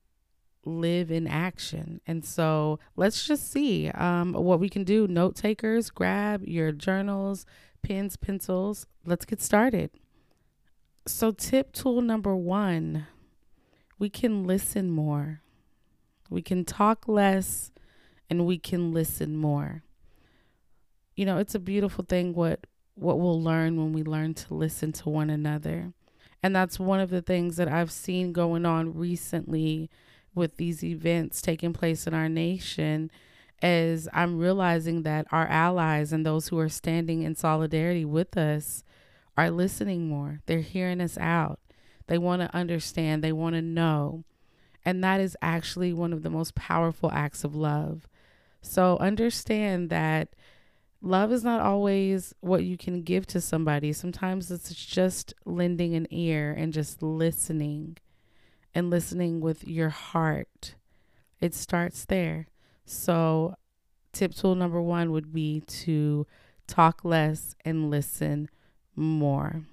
live 0.66 1.12
in 1.12 1.28
action. 1.28 2.02
And 2.06 2.26
so 2.26 2.78
let's 2.98 3.26
just 3.26 3.52
see 3.52 3.90
um, 3.92 4.34
what 4.34 4.60
we 4.60 4.68
can 4.68 4.84
do. 4.84 5.08
Note 5.08 5.36
takers, 5.36 5.90
grab 5.90 6.44
your 6.44 6.74
journals, 6.74 7.46
pens, 7.82 8.18
pencils. 8.18 8.86
Let's 9.06 9.26
get 9.26 9.42
started. 9.42 9.92
So, 11.06 11.32
tip 11.32 11.74
tool 11.74 12.02
number 12.02 12.36
one 12.36 13.08
we 13.98 14.10
can 14.10 14.46
listen 14.46 14.90
more. 14.90 15.42
We 16.30 16.42
can 16.42 16.66
talk 16.66 17.08
less 17.08 17.72
and 18.30 18.48
we 18.48 18.58
can 18.58 18.92
listen 18.92 19.36
more. 19.36 19.84
You 21.16 21.26
know, 21.26 21.38
it's 21.38 21.54
a 21.54 21.60
beautiful 21.60 22.04
thing 22.04 22.34
what 22.34 22.66
what 22.96 23.20
we'll 23.20 23.42
learn 23.42 23.78
when 23.78 23.94
we 23.94 24.04
learn 24.04 24.34
to 24.34 24.54
listen 24.54 24.92
to 24.92 25.10
one 25.10 25.30
another. 25.30 25.94
And 26.44 26.56
that's 26.56 26.80
one 26.80 27.00
of 27.00 27.10
the 27.10 27.22
things 27.22 27.58
that 27.58 27.68
I've 27.68 27.92
seen 27.92 28.34
going 28.34 28.66
on 28.66 28.96
recently 28.96 29.90
with 30.34 30.58
these 30.58 30.84
events 30.84 31.42
taking 31.42 31.74
place 31.74 32.08
in 32.08 32.14
our 32.14 32.30
nation 32.30 33.12
as 33.62 34.10
I'm 34.14 34.40
realizing 34.40 35.04
that 35.04 35.28
our 35.32 35.48
allies 35.48 36.12
and 36.12 36.26
those 36.26 36.48
who 36.48 36.58
are 36.60 36.70
standing 36.70 37.24
in 37.24 37.36
solidarity 37.36 38.06
with 38.06 38.36
us 38.38 38.84
are 39.38 39.52
listening 39.52 40.08
more. 40.08 40.42
They're 40.46 40.60
hearing 40.62 41.02
us 41.02 41.18
out. 41.18 41.60
They 42.08 42.18
want 42.18 42.42
to 42.42 42.56
understand, 42.56 43.24
they 43.24 43.32
want 43.32 43.56
to 43.56 43.62
know. 43.62 44.24
And 44.84 45.04
that 45.04 45.22
is 45.22 45.38
actually 45.42 45.94
one 45.94 46.12
of 46.12 46.24
the 46.24 46.30
most 46.30 46.56
powerful 46.56 47.12
acts 47.12 47.44
of 47.44 47.56
love. 47.56 48.08
So 48.62 48.98
understand 48.98 49.90
that 49.90 50.30
love 51.02 51.32
is 51.32 51.44
not 51.44 51.62
always 51.62 52.34
what 52.42 52.64
you 52.64 52.78
can 52.78 53.04
give 53.04 53.26
to 53.28 53.42
somebody. 53.42 53.94
Sometimes 53.94 54.50
it's 54.52 54.74
just 54.74 55.34
lending 55.46 55.96
an 55.96 56.08
ear 56.10 56.52
and 56.52 56.74
just 56.74 57.02
listening 57.02 57.98
and 58.74 58.90
listening 58.90 59.40
with 59.40 59.68
your 59.68 59.90
heart. 59.90 60.76
It 61.40 61.54
starts 61.54 62.06
there. 62.06 62.48
So, 62.92 63.56
tip 64.12 64.36
tool 64.36 64.54
number 64.54 64.82
one 64.82 65.12
would 65.12 65.32
be 65.32 65.62
to 65.62 66.28
talk 66.68 67.06
less 67.06 67.56
and 67.64 67.90
listen 67.90 68.50
more. 68.98 69.64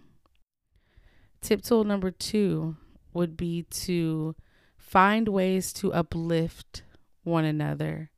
Tip 1.40 1.62
tool 1.62 1.82
number 1.82 2.12
two 2.12 2.76
would 3.12 3.36
be 3.36 3.64
to 3.64 4.36
find 4.76 5.26
ways 5.28 5.72
to 5.74 5.92
uplift 5.92 6.84
one 7.24 7.44
another, 7.44 8.10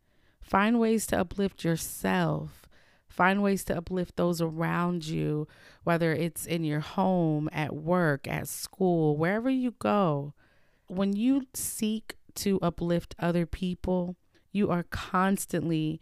find 0.43 0.79
ways 0.79 1.07
to 1.09 1.19
uplift 1.19 1.65
yourself. 1.65 2.67
Find 3.09 3.43
ways 3.43 3.65
to 3.65 3.77
uplift 3.77 4.17
those 4.17 4.41
around 4.41 5.05
you, 5.05 5.49
whether 5.83 6.13
it's 6.13 6.47
in 6.47 6.63
your 6.63 6.81
home, 6.81 7.49
at 7.53 7.75
work, 7.75 8.29
at 8.29 8.47
school, 8.47 9.17
wherever 9.17 9.51
you 9.51 9.73
go 9.79 10.33
when 10.87 11.15
you 11.15 11.47
seek 11.53 12.17
to 12.35 12.59
uplift 12.61 13.15
other 13.19 13.47
people, 13.47 14.17
you 14.53 14.71
are 14.71 14.85
constantly 14.85 16.01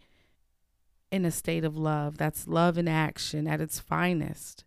in 1.11 1.25
a 1.25 1.31
state 1.31 1.63
of 1.63 1.77
love. 1.77 2.17
That's 2.17 2.47
love 2.47 2.77
in 2.77 2.87
action 2.87 3.47
at 3.47 3.61
its 3.61 3.79
finest. 3.79 4.63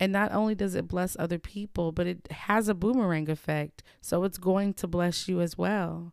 And 0.00 0.12
not 0.12 0.32
only 0.32 0.54
does 0.54 0.74
it 0.74 0.88
bless 0.88 1.16
other 1.18 1.38
people, 1.38 1.92
but 1.92 2.06
it 2.06 2.30
has 2.32 2.68
a 2.68 2.74
boomerang 2.74 3.30
effect. 3.30 3.82
So 4.00 4.24
it's 4.24 4.38
going 4.38 4.74
to 4.74 4.88
bless 4.88 5.28
you 5.28 5.40
as 5.40 5.56
well. 5.56 6.12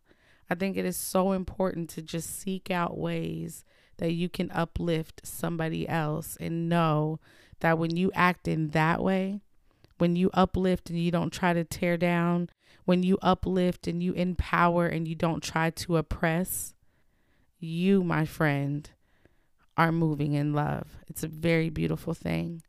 I 0.49 0.56
think 0.56 0.78
it 0.78 0.86
is 0.86 0.97
so 0.97 1.32
important 1.32 1.89
to 1.91 2.02
just 2.02 2.39
seek 2.39 2.69
out 2.69 2.97
ways 2.97 3.63
that 3.97 4.13
you 4.13 4.30
can 4.30 4.52
uplift 4.52 5.21
somebody 5.23 5.88
else 5.88 6.38
and 6.39 6.69
know 6.69 7.19
that 7.60 7.78
when 7.78 7.97
you 7.97 8.12
act 8.13 8.47
in 8.47 8.69
that 8.69 9.04
way, 9.04 9.41
when 9.97 10.15
you 10.15 10.30
uplift 10.34 10.89
and 10.89 10.99
you 10.99 11.12
don't 11.12 11.34
try 11.34 11.54
to 11.54 11.63
tear 11.63 11.97
down, 11.97 12.49
when 12.86 13.04
you 13.04 13.17
uplift 13.21 13.88
and 13.88 14.02
you 14.02 14.13
empower 14.13 14.88
and 14.88 15.08
you 15.08 15.15
don't 15.15 15.43
try 15.43 15.69
to 15.69 15.97
oppress, 15.97 16.73
you, 17.60 18.04
my 18.04 18.26
friend, 18.26 18.89
are 19.78 19.91
moving 19.91 20.34
in 20.34 20.54
love. 20.54 20.88
It's 21.08 21.24
a 21.24 21.28
very 21.28 21.69
beautiful 21.69 22.13
thing. 22.13 22.62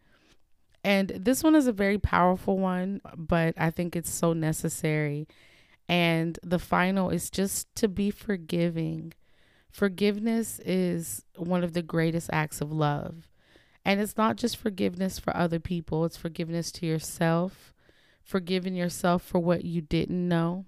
And 0.82 1.08
this 1.10 1.42
one 1.42 1.54
is 1.54 1.66
a 1.66 1.72
very 1.72 1.98
powerful 1.98 2.58
one, 2.58 3.00
but 3.16 3.54
I 3.58 3.70
think 3.70 3.94
it's 3.94 4.12
so 4.12 4.32
necessary. 4.32 5.28
And 5.88 6.38
the 6.42 6.58
final 6.58 7.10
is 7.10 7.30
just 7.30 7.74
to 7.76 7.88
be 7.88 8.10
forgiving. 8.10 9.12
Forgiveness 9.70 10.60
is 10.60 11.24
one 11.36 11.64
of 11.64 11.72
the 11.72 11.82
greatest 11.82 12.30
acts 12.32 12.60
of 12.60 12.72
love. 12.72 13.28
And 13.84 14.00
it's 14.00 14.16
not 14.16 14.36
just 14.36 14.56
forgiveness 14.56 15.18
for 15.18 15.36
other 15.36 15.58
people, 15.58 16.04
it's 16.04 16.16
forgiveness 16.16 16.70
to 16.72 16.86
yourself, 16.86 17.74
forgiving 18.22 18.74
yourself 18.74 19.22
for 19.22 19.38
what 19.38 19.64
you 19.64 19.80
didn't 19.80 20.28
know. 20.28 20.66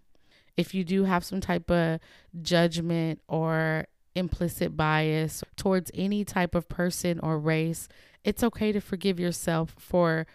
If 0.56 0.74
you 0.74 0.84
do 0.84 1.04
have 1.04 1.24
some 1.24 1.40
type 1.40 1.70
of 1.70 2.00
judgment 2.42 3.20
or 3.28 3.86
implicit 4.14 4.76
bias 4.76 5.42
towards 5.56 5.90
any 5.94 6.24
type 6.24 6.54
of 6.54 6.68
person 6.68 7.18
or 7.20 7.38
race, 7.38 7.88
it's 8.24 8.42
okay 8.44 8.72
to 8.72 8.80
forgive 8.80 9.18
yourself 9.18 9.74
for 9.78 10.26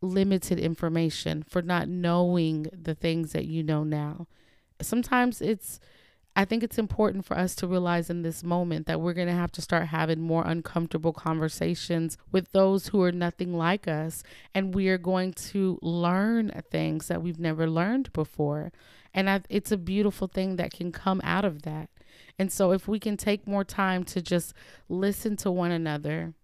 limited 0.00 0.58
information, 0.58 1.42
for 1.42 1.62
not 1.62 1.88
knowing 1.88 2.66
the 2.72 2.94
things 2.94 3.32
that 3.32 3.46
you 3.46 3.62
know 3.62 3.84
now. 3.84 4.26
Sometimes 4.80 5.40
it's 5.40 5.80
I 6.36 6.44
think 6.44 6.64
it's 6.64 6.78
important 6.78 7.24
for 7.24 7.38
us 7.38 7.54
to 7.56 7.66
realize 7.68 8.10
in 8.10 8.22
this 8.22 8.42
moment 8.42 8.86
that 8.86 9.00
we're 9.00 9.12
going 9.12 9.28
to 9.28 9.34
have 9.34 9.52
to 9.52 9.62
start 9.62 9.86
having 9.86 10.20
more 10.20 10.42
uncomfortable 10.44 11.12
conversations 11.12 12.18
with 12.32 12.50
those 12.50 12.88
who 12.88 13.00
are 13.02 13.12
nothing 13.12 13.56
like 13.56 13.86
us. 13.86 14.24
And 14.52 14.74
we 14.74 14.88
are 14.88 14.98
going 14.98 15.32
to 15.34 15.78
learn 15.80 16.50
things 16.72 17.06
that 17.06 17.22
we've 17.22 17.38
never 17.38 17.70
learned 17.70 18.12
before. 18.12 18.72
And 19.12 19.30
I, 19.30 19.42
it's 19.48 19.70
a 19.70 19.76
beautiful 19.76 20.26
thing 20.26 20.56
that 20.56 20.72
can 20.72 20.90
come 20.90 21.20
out 21.22 21.44
of 21.44 21.62
that. 21.62 21.88
And 22.38 22.50
so, 22.50 22.72
if 22.72 22.88
we 22.88 22.98
can 22.98 23.16
take 23.16 23.46
more 23.46 23.64
time 23.64 24.04
to 24.04 24.22
just 24.22 24.54
listen 24.88 25.36
to 25.38 25.50
one 25.50 25.70
another, 25.70 26.34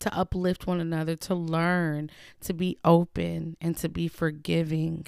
to 0.00 0.14
uplift 0.14 0.66
one 0.66 0.80
another, 0.80 1.16
to 1.16 1.34
learn, 1.34 2.10
to 2.40 2.52
be 2.52 2.78
open, 2.84 3.56
and 3.60 3.76
to 3.78 3.88
be 3.88 4.08
forgiving, 4.08 5.06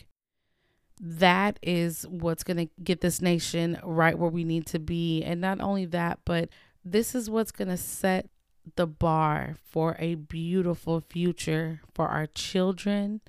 that 1.00 1.58
is 1.62 2.06
what's 2.08 2.42
going 2.42 2.56
to 2.56 2.68
get 2.82 3.00
this 3.00 3.20
nation 3.20 3.78
right 3.82 4.18
where 4.18 4.30
we 4.30 4.44
need 4.44 4.66
to 4.66 4.78
be. 4.78 5.22
And 5.22 5.40
not 5.40 5.60
only 5.60 5.84
that, 5.86 6.20
but 6.24 6.48
this 6.84 7.14
is 7.14 7.28
what's 7.28 7.52
going 7.52 7.68
to 7.68 7.76
set 7.76 8.28
the 8.74 8.86
bar 8.86 9.56
for 9.62 9.96
a 9.98 10.14
beautiful 10.16 11.00
future 11.00 11.80
for 11.94 12.08
our 12.08 12.26
children 12.26 13.20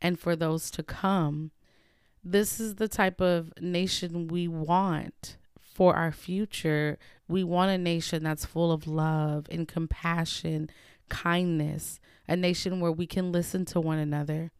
and 0.00 0.18
for 0.18 0.36
those 0.36 0.70
to 0.72 0.82
come. 0.82 1.50
This 2.22 2.60
is 2.60 2.76
the 2.76 2.88
type 2.88 3.20
of 3.20 3.52
nation 3.60 4.28
we 4.28 4.46
want 4.48 5.36
for 5.74 5.94
our 5.94 6.12
future. 6.12 6.98
We 7.28 7.44
want 7.44 7.72
a 7.72 7.78
nation 7.78 8.22
that's 8.22 8.46
full 8.46 8.72
of 8.72 8.86
love 8.86 9.46
and 9.50 9.68
compassion, 9.68 10.70
kindness, 11.10 12.00
a 12.26 12.36
nation 12.36 12.80
where 12.80 12.92
we 12.92 13.06
can 13.06 13.32
listen 13.32 13.66
to 13.66 13.80
one 13.80 13.98
another 13.98 14.50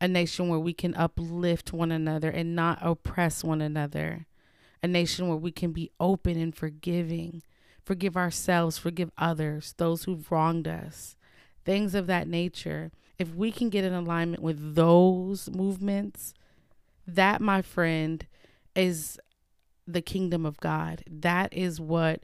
a 0.00 0.08
nation 0.08 0.48
where 0.48 0.58
we 0.58 0.72
can 0.72 0.94
uplift 0.94 1.72
one 1.72 1.90
another 1.90 2.30
and 2.30 2.54
not 2.54 2.78
oppress 2.82 3.42
one 3.42 3.60
another, 3.60 4.26
a 4.82 4.88
nation 4.88 5.28
where 5.28 5.36
we 5.36 5.50
can 5.50 5.72
be 5.72 5.90
open 5.98 6.38
and 6.38 6.54
forgiving, 6.54 7.42
forgive 7.82 8.16
ourselves, 8.16 8.78
forgive 8.78 9.10
others, 9.16 9.74
those 9.78 10.04
who've 10.04 10.30
wronged 10.30 10.68
us, 10.68 11.16
things 11.64 11.94
of 11.94 12.06
that 12.06 12.28
nature. 12.28 12.90
If 13.18 13.34
we 13.34 13.50
can 13.50 13.70
get 13.70 13.84
in 13.84 13.94
alignment 13.94 14.42
with 14.42 14.74
those 14.74 15.48
movements, 15.50 16.34
that, 17.06 17.40
my 17.40 17.62
friend, 17.62 18.26
is 18.74 19.18
the 19.86 20.02
kingdom 20.02 20.44
of 20.44 20.58
God. 20.58 21.04
That 21.08 21.52
is 21.52 21.80
what 21.80 22.22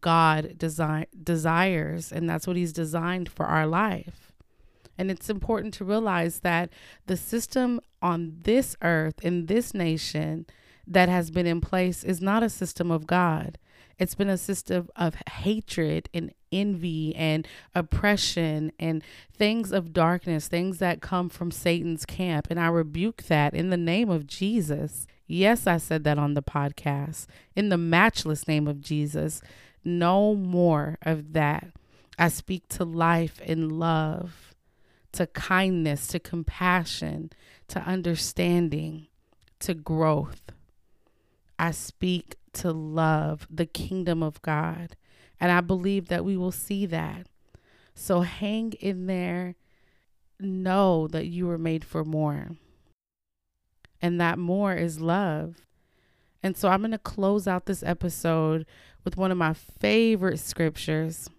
God 0.00 0.56
design, 0.56 1.06
desires, 1.22 2.12
and 2.12 2.28
that's 2.28 2.46
what 2.46 2.56
He's 2.56 2.72
designed 2.72 3.28
for 3.28 3.46
our 3.46 3.66
life. 3.66 4.32
And 4.98 5.10
it's 5.10 5.30
important 5.30 5.74
to 5.74 5.84
realize 5.84 6.40
that 6.40 6.70
the 7.06 7.16
system 7.16 7.80
on 8.00 8.38
this 8.42 8.76
earth, 8.82 9.22
in 9.22 9.46
this 9.46 9.74
nation, 9.74 10.46
that 10.86 11.08
has 11.08 11.30
been 11.30 11.46
in 11.46 11.60
place 11.60 12.04
is 12.04 12.20
not 12.20 12.42
a 12.42 12.48
system 12.48 12.90
of 12.90 13.06
God. 13.06 13.58
It's 13.98 14.14
been 14.14 14.28
a 14.28 14.38
system 14.38 14.88
of 14.96 15.14
hatred 15.30 16.08
and 16.12 16.32
envy 16.50 17.14
and 17.14 17.46
oppression 17.74 18.72
and 18.78 19.02
things 19.32 19.72
of 19.72 19.92
darkness, 19.92 20.48
things 20.48 20.78
that 20.78 21.00
come 21.00 21.28
from 21.28 21.50
Satan's 21.50 22.04
camp. 22.04 22.48
And 22.50 22.58
I 22.58 22.66
rebuke 22.66 23.24
that 23.24 23.54
in 23.54 23.70
the 23.70 23.76
name 23.76 24.10
of 24.10 24.26
Jesus. 24.26 25.06
Yes, 25.26 25.66
I 25.66 25.78
said 25.78 26.04
that 26.04 26.18
on 26.18 26.34
the 26.34 26.42
podcast. 26.42 27.26
In 27.56 27.68
the 27.68 27.78
matchless 27.78 28.46
name 28.46 28.66
of 28.68 28.80
Jesus, 28.80 29.40
no 29.84 30.34
more 30.34 30.98
of 31.02 31.32
that. 31.32 31.68
I 32.18 32.28
speak 32.28 32.68
to 32.70 32.84
life 32.84 33.40
and 33.44 33.72
love, 33.72 34.54
to 35.12 35.26
kindness, 35.26 36.06
to 36.08 36.20
compassion, 36.20 37.30
to 37.68 37.80
understanding, 37.80 39.08
to 39.60 39.74
growth. 39.74 40.52
I 41.58 41.70
speak 41.70 42.36
to 42.54 42.72
love 42.72 43.46
the 43.50 43.66
kingdom 43.66 44.22
of 44.22 44.42
God. 44.42 44.96
And 45.40 45.50
I 45.50 45.60
believe 45.60 46.08
that 46.08 46.24
we 46.24 46.36
will 46.36 46.52
see 46.52 46.86
that. 46.86 47.26
So 47.94 48.20
hang 48.20 48.72
in 48.80 49.06
there. 49.06 49.56
Know 50.38 51.08
that 51.08 51.26
you 51.26 51.46
were 51.46 51.58
made 51.58 51.84
for 51.84 52.04
more. 52.04 52.50
And 54.02 54.20
that 54.20 54.38
more 54.38 54.74
is 54.74 55.00
love. 55.00 55.62
And 56.42 56.56
so 56.56 56.68
I'm 56.68 56.80
going 56.80 56.90
to 56.90 56.98
close 56.98 57.46
out 57.46 57.66
this 57.66 57.84
episode 57.84 58.66
with 59.04 59.16
one 59.16 59.30
of 59.30 59.38
my 59.38 59.54
favorite 59.54 60.40
scriptures. 60.40 61.30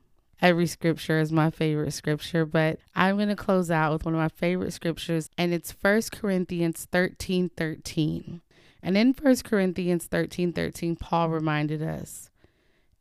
Every 0.41 0.67
scripture 0.67 1.19
is 1.19 1.31
my 1.31 1.49
favorite 1.49 1.91
scripture, 1.91 2.45
but 2.45 2.79
I'm 2.95 3.17
going 3.17 3.29
to 3.29 3.35
close 3.35 3.69
out 3.69 3.93
with 3.93 4.05
one 4.05 4.13
of 4.13 4.19
my 4.19 4.29
favorite 4.29 4.73
scriptures, 4.73 5.29
and 5.37 5.53
it's 5.53 5.71
1 5.71 6.01
Corinthians 6.13 6.87
13 6.91 7.49
13. 7.55 8.41
And 8.81 8.97
in 8.97 9.13
1 9.13 9.35
Corinthians 9.43 10.05
13 10.05 10.51
13, 10.51 10.97
Paul 10.97 11.29
reminded 11.29 11.81
us, 11.81 12.29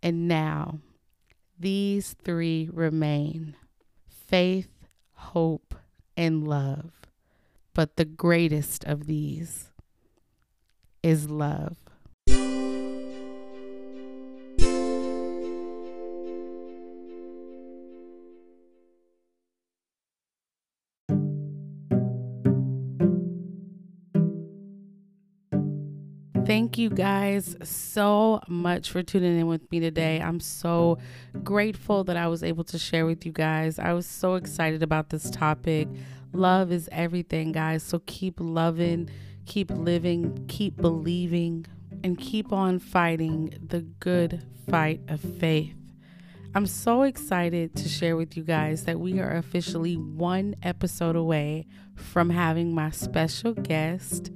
and 0.03 0.29
now 0.29 0.79
these 1.59 2.15
three 2.23 2.69
remain 2.73 3.57
faith, 4.09 4.71
hope, 5.15 5.75
and 6.17 6.47
love. 6.47 7.02
But 7.75 7.97
the 7.97 8.05
greatest 8.05 8.85
of 8.85 9.07
these 9.07 9.71
is 11.03 11.31
love. 11.31 11.77
Thank 26.45 26.77
you 26.77 26.91
guys 26.91 27.57
so 27.63 28.41
much 28.49 28.91
for 28.91 29.03
tuning 29.03 29.39
in 29.39 29.47
with 29.47 29.71
me 29.71 29.81
today. 29.81 30.21
I'm 30.21 30.41
so 30.41 30.99
grateful 31.43 32.05
that 32.05 32.17
I 32.17 32.27
was 32.27 32.43
able 32.43 32.65
to 32.65 32.79
share 32.79 33.07
with 33.07 33.25
you 33.25 33.33
guys. 33.33 33.79
I 33.79 33.93
was 33.93 34.07
so 34.07 34.35
excited 34.35 34.83
about 34.83 35.11
this 35.11 35.31
topic. 35.31 35.89
Love 36.33 36.73
is 36.73 36.89
everything, 36.93 37.53
guys. 37.53 37.83
So 37.83 38.01
keep 38.07 38.37
loving, 38.39 39.11
keep 39.47 39.71
living, 39.71 40.45
keep 40.49 40.77
believing, 40.77 41.67
and 42.03 42.19
keep 42.19 42.53
on 42.53 42.79
fighting 42.79 43.55
the 43.67 43.81
good 43.81 44.43
fight 44.69 45.01
of 45.09 45.21
faith. 45.21 45.75
I'm 46.55 46.67
so 46.67 47.03
excited 47.03 47.75
to 47.77 47.89
share 47.89 48.17
with 48.17 48.37
you 48.37 48.43
guys 48.43 48.85
that 48.85 49.01
we 49.01 49.21
are 49.21 49.37
officially 49.37 49.97
one 49.97 50.55
episode 50.63 51.17
away 51.17 51.67
from 51.95 52.31
having 52.31 52.75
my 52.75 52.91
special 52.91 53.55
guest 53.55 54.31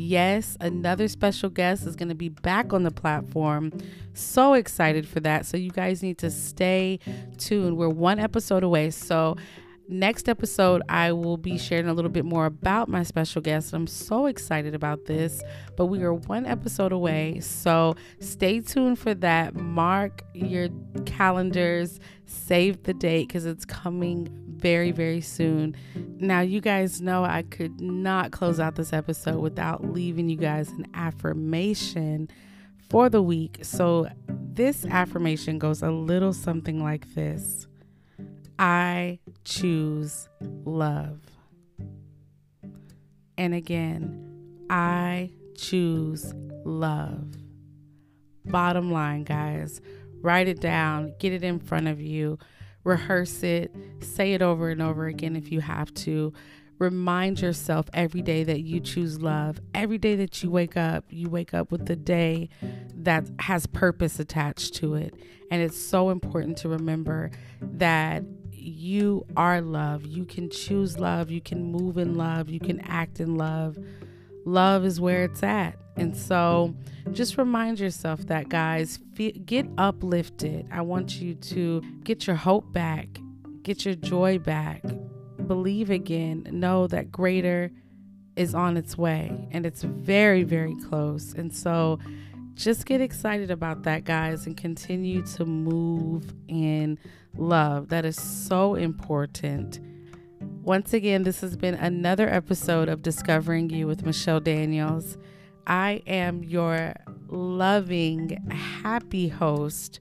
Yes, 0.00 0.56
another 0.60 1.08
special 1.08 1.50
guest 1.50 1.84
is 1.84 1.96
going 1.96 2.10
to 2.10 2.14
be 2.14 2.28
back 2.28 2.72
on 2.72 2.84
the 2.84 2.90
platform. 2.92 3.72
So 4.14 4.54
excited 4.54 5.08
for 5.08 5.18
that. 5.20 5.44
So, 5.44 5.56
you 5.56 5.72
guys 5.72 6.04
need 6.04 6.18
to 6.18 6.30
stay 6.30 7.00
tuned. 7.36 7.76
We're 7.76 7.88
one 7.88 8.20
episode 8.20 8.62
away. 8.62 8.90
So, 8.90 9.36
next 9.88 10.28
episode, 10.28 10.82
I 10.88 11.12
will 11.12 11.36
be 11.36 11.58
sharing 11.58 11.88
a 11.88 11.94
little 11.94 12.10
bit 12.10 12.24
more 12.24 12.46
about 12.46 12.88
my 12.88 13.02
special 13.02 13.40
guest. 13.40 13.72
I'm 13.72 13.86
so 13.86 14.26
excited 14.26 14.74
about 14.74 15.06
this, 15.06 15.42
but 15.76 15.86
we 15.86 16.02
are 16.02 16.12
one 16.12 16.46
episode 16.46 16.92
away. 16.92 17.40
So 17.40 17.96
stay 18.20 18.60
tuned 18.60 18.98
for 18.98 19.14
that. 19.14 19.54
Mark 19.54 20.22
your 20.34 20.68
calendars, 21.06 22.00
save 22.26 22.82
the 22.82 22.94
date 22.94 23.28
because 23.28 23.46
it's 23.46 23.64
coming 23.64 24.28
very, 24.56 24.90
very 24.90 25.20
soon. 25.20 25.74
Now, 26.18 26.40
you 26.40 26.60
guys 26.60 27.00
know 27.00 27.24
I 27.24 27.42
could 27.42 27.80
not 27.80 28.32
close 28.32 28.60
out 28.60 28.74
this 28.74 28.92
episode 28.92 29.38
without 29.38 29.92
leaving 29.92 30.28
you 30.28 30.36
guys 30.36 30.68
an 30.70 30.86
affirmation 30.94 32.28
for 32.90 33.08
the 33.08 33.22
week. 33.22 33.60
So, 33.62 34.08
this 34.28 34.84
affirmation 34.84 35.58
goes 35.58 35.82
a 35.82 35.90
little 35.90 36.32
something 36.32 36.82
like 36.82 37.14
this 37.14 37.67
I 38.58 39.20
choose 39.44 40.28
love. 40.40 41.20
And 43.36 43.54
again, 43.54 44.66
I 44.68 45.30
choose 45.56 46.34
love. 46.64 47.34
Bottom 48.46 48.90
line, 48.90 49.24
guys, 49.24 49.80
write 50.20 50.48
it 50.48 50.60
down, 50.60 51.14
get 51.18 51.32
it 51.32 51.44
in 51.44 51.60
front 51.60 51.86
of 51.86 52.00
you 52.00 52.38
rehearse 52.88 53.42
it, 53.42 53.72
say 54.00 54.32
it 54.32 54.42
over 54.42 54.70
and 54.70 54.82
over 54.82 55.06
again 55.06 55.36
if 55.36 55.52
you 55.52 55.60
have 55.60 55.92
to. 55.92 56.32
Remind 56.78 57.40
yourself 57.40 57.88
every 57.92 58.22
day 58.22 58.44
that 58.44 58.60
you 58.60 58.80
choose 58.80 59.20
love. 59.20 59.60
Every 59.74 59.98
day 59.98 60.14
that 60.16 60.42
you 60.42 60.50
wake 60.50 60.76
up, 60.76 61.04
you 61.10 61.28
wake 61.28 61.52
up 61.52 61.72
with 61.72 61.86
the 61.86 61.96
day 61.96 62.48
that 62.94 63.28
has 63.40 63.66
purpose 63.66 64.20
attached 64.20 64.74
to 64.76 64.94
it. 64.94 65.12
And 65.50 65.60
it's 65.60 65.78
so 65.78 66.10
important 66.10 66.56
to 66.58 66.68
remember 66.68 67.30
that 67.60 68.22
you 68.68 69.26
are 69.36 69.60
love. 69.60 70.04
You 70.06 70.24
can 70.24 70.50
choose 70.50 70.98
love. 70.98 71.30
You 71.30 71.40
can 71.40 71.72
move 71.72 71.98
in 71.98 72.14
love. 72.14 72.48
You 72.48 72.60
can 72.60 72.80
act 72.80 73.20
in 73.20 73.36
love. 73.36 73.78
Love 74.44 74.84
is 74.84 75.00
where 75.00 75.24
it's 75.24 75.42
at. 75.42 75.76
And 75.96 76.16
so 76.16 76.74
just 77.12 77.36
remind 77.36 77.80
yourself 77.80 78.26
that, 78.26 78.48
guys, 78.48 78.98
get 79.44 79.66
uplifted. 79.76 80.66
I 80.70 80.82
want 80.82 81.20
you 81.20 81.34
to 81.34 81.82
get 82.04 82.26
your 82.26 82.36
hope 82.36 82.72
back, 82.72 83.08
get 83.62 83.84
your 83.84 83.94
joy 83.96 84.38
back, 84.38 84.82
believe 85.46 85.90
again, 85.90 86.46
know 86.50 86.86
that 86.86 87.10
greater 87.10 87.70
is 88.36 88.54
on 88.54 88.76
its 88.76 88.96
way 88.96 89.48
and 89.50 89.66
it's 89.66 89.82
very, 89.82 90.44
very 90.44 90.76
close. 90.76 91.34
And 91.34 91.54
so 91.54 91.98
just 92.54 92.86
get 92.86 93.00
excited 93.00 93.50
about 93.50 93.82
that, 93.84 94.04
guys, 94.04 94.46
and 94.46 94.56
continue 94.56 95.22
to 95.34 95.44
move 95.44 96.32
in 96.48 96.98
love. 97.38 97.88
That 97.88 98.04
is 98.04 98.20
so 98.20 98.74
important. 98.74 99.80
Once 100.62 100.92
again, 100.92 101.22
this 101.22 101.40
has 101.40 101.56
been 101.56 101.74
another 101.74 102.28
episode 102.28 102.88
of 102.88 103.02
Discovering 103.02 103.70
You 103.70 103.86
with 103.86 104.04
Michelle 104.04 104.40
Daniels. 104.40 105.16
I 105.66 106.02
am 106.06 106.42
your 106.44 106.94
loving, 107.28 108.30
happy 108.50 109.28
host, 109.28 110.00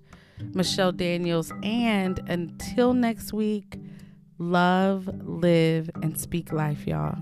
Michelle 0.53 0.91
Daniels. 0.91 1.51
And 1.63 2.19
until 2.27 2.93
next 2.93 3.33
week, 3.33 3.79
love, 4.37 5.07
live, 5.23 5.89
and 6.01 6.19
speak 6.19 6.51
life, 6.51 6.85
y'all. 6.85 7.17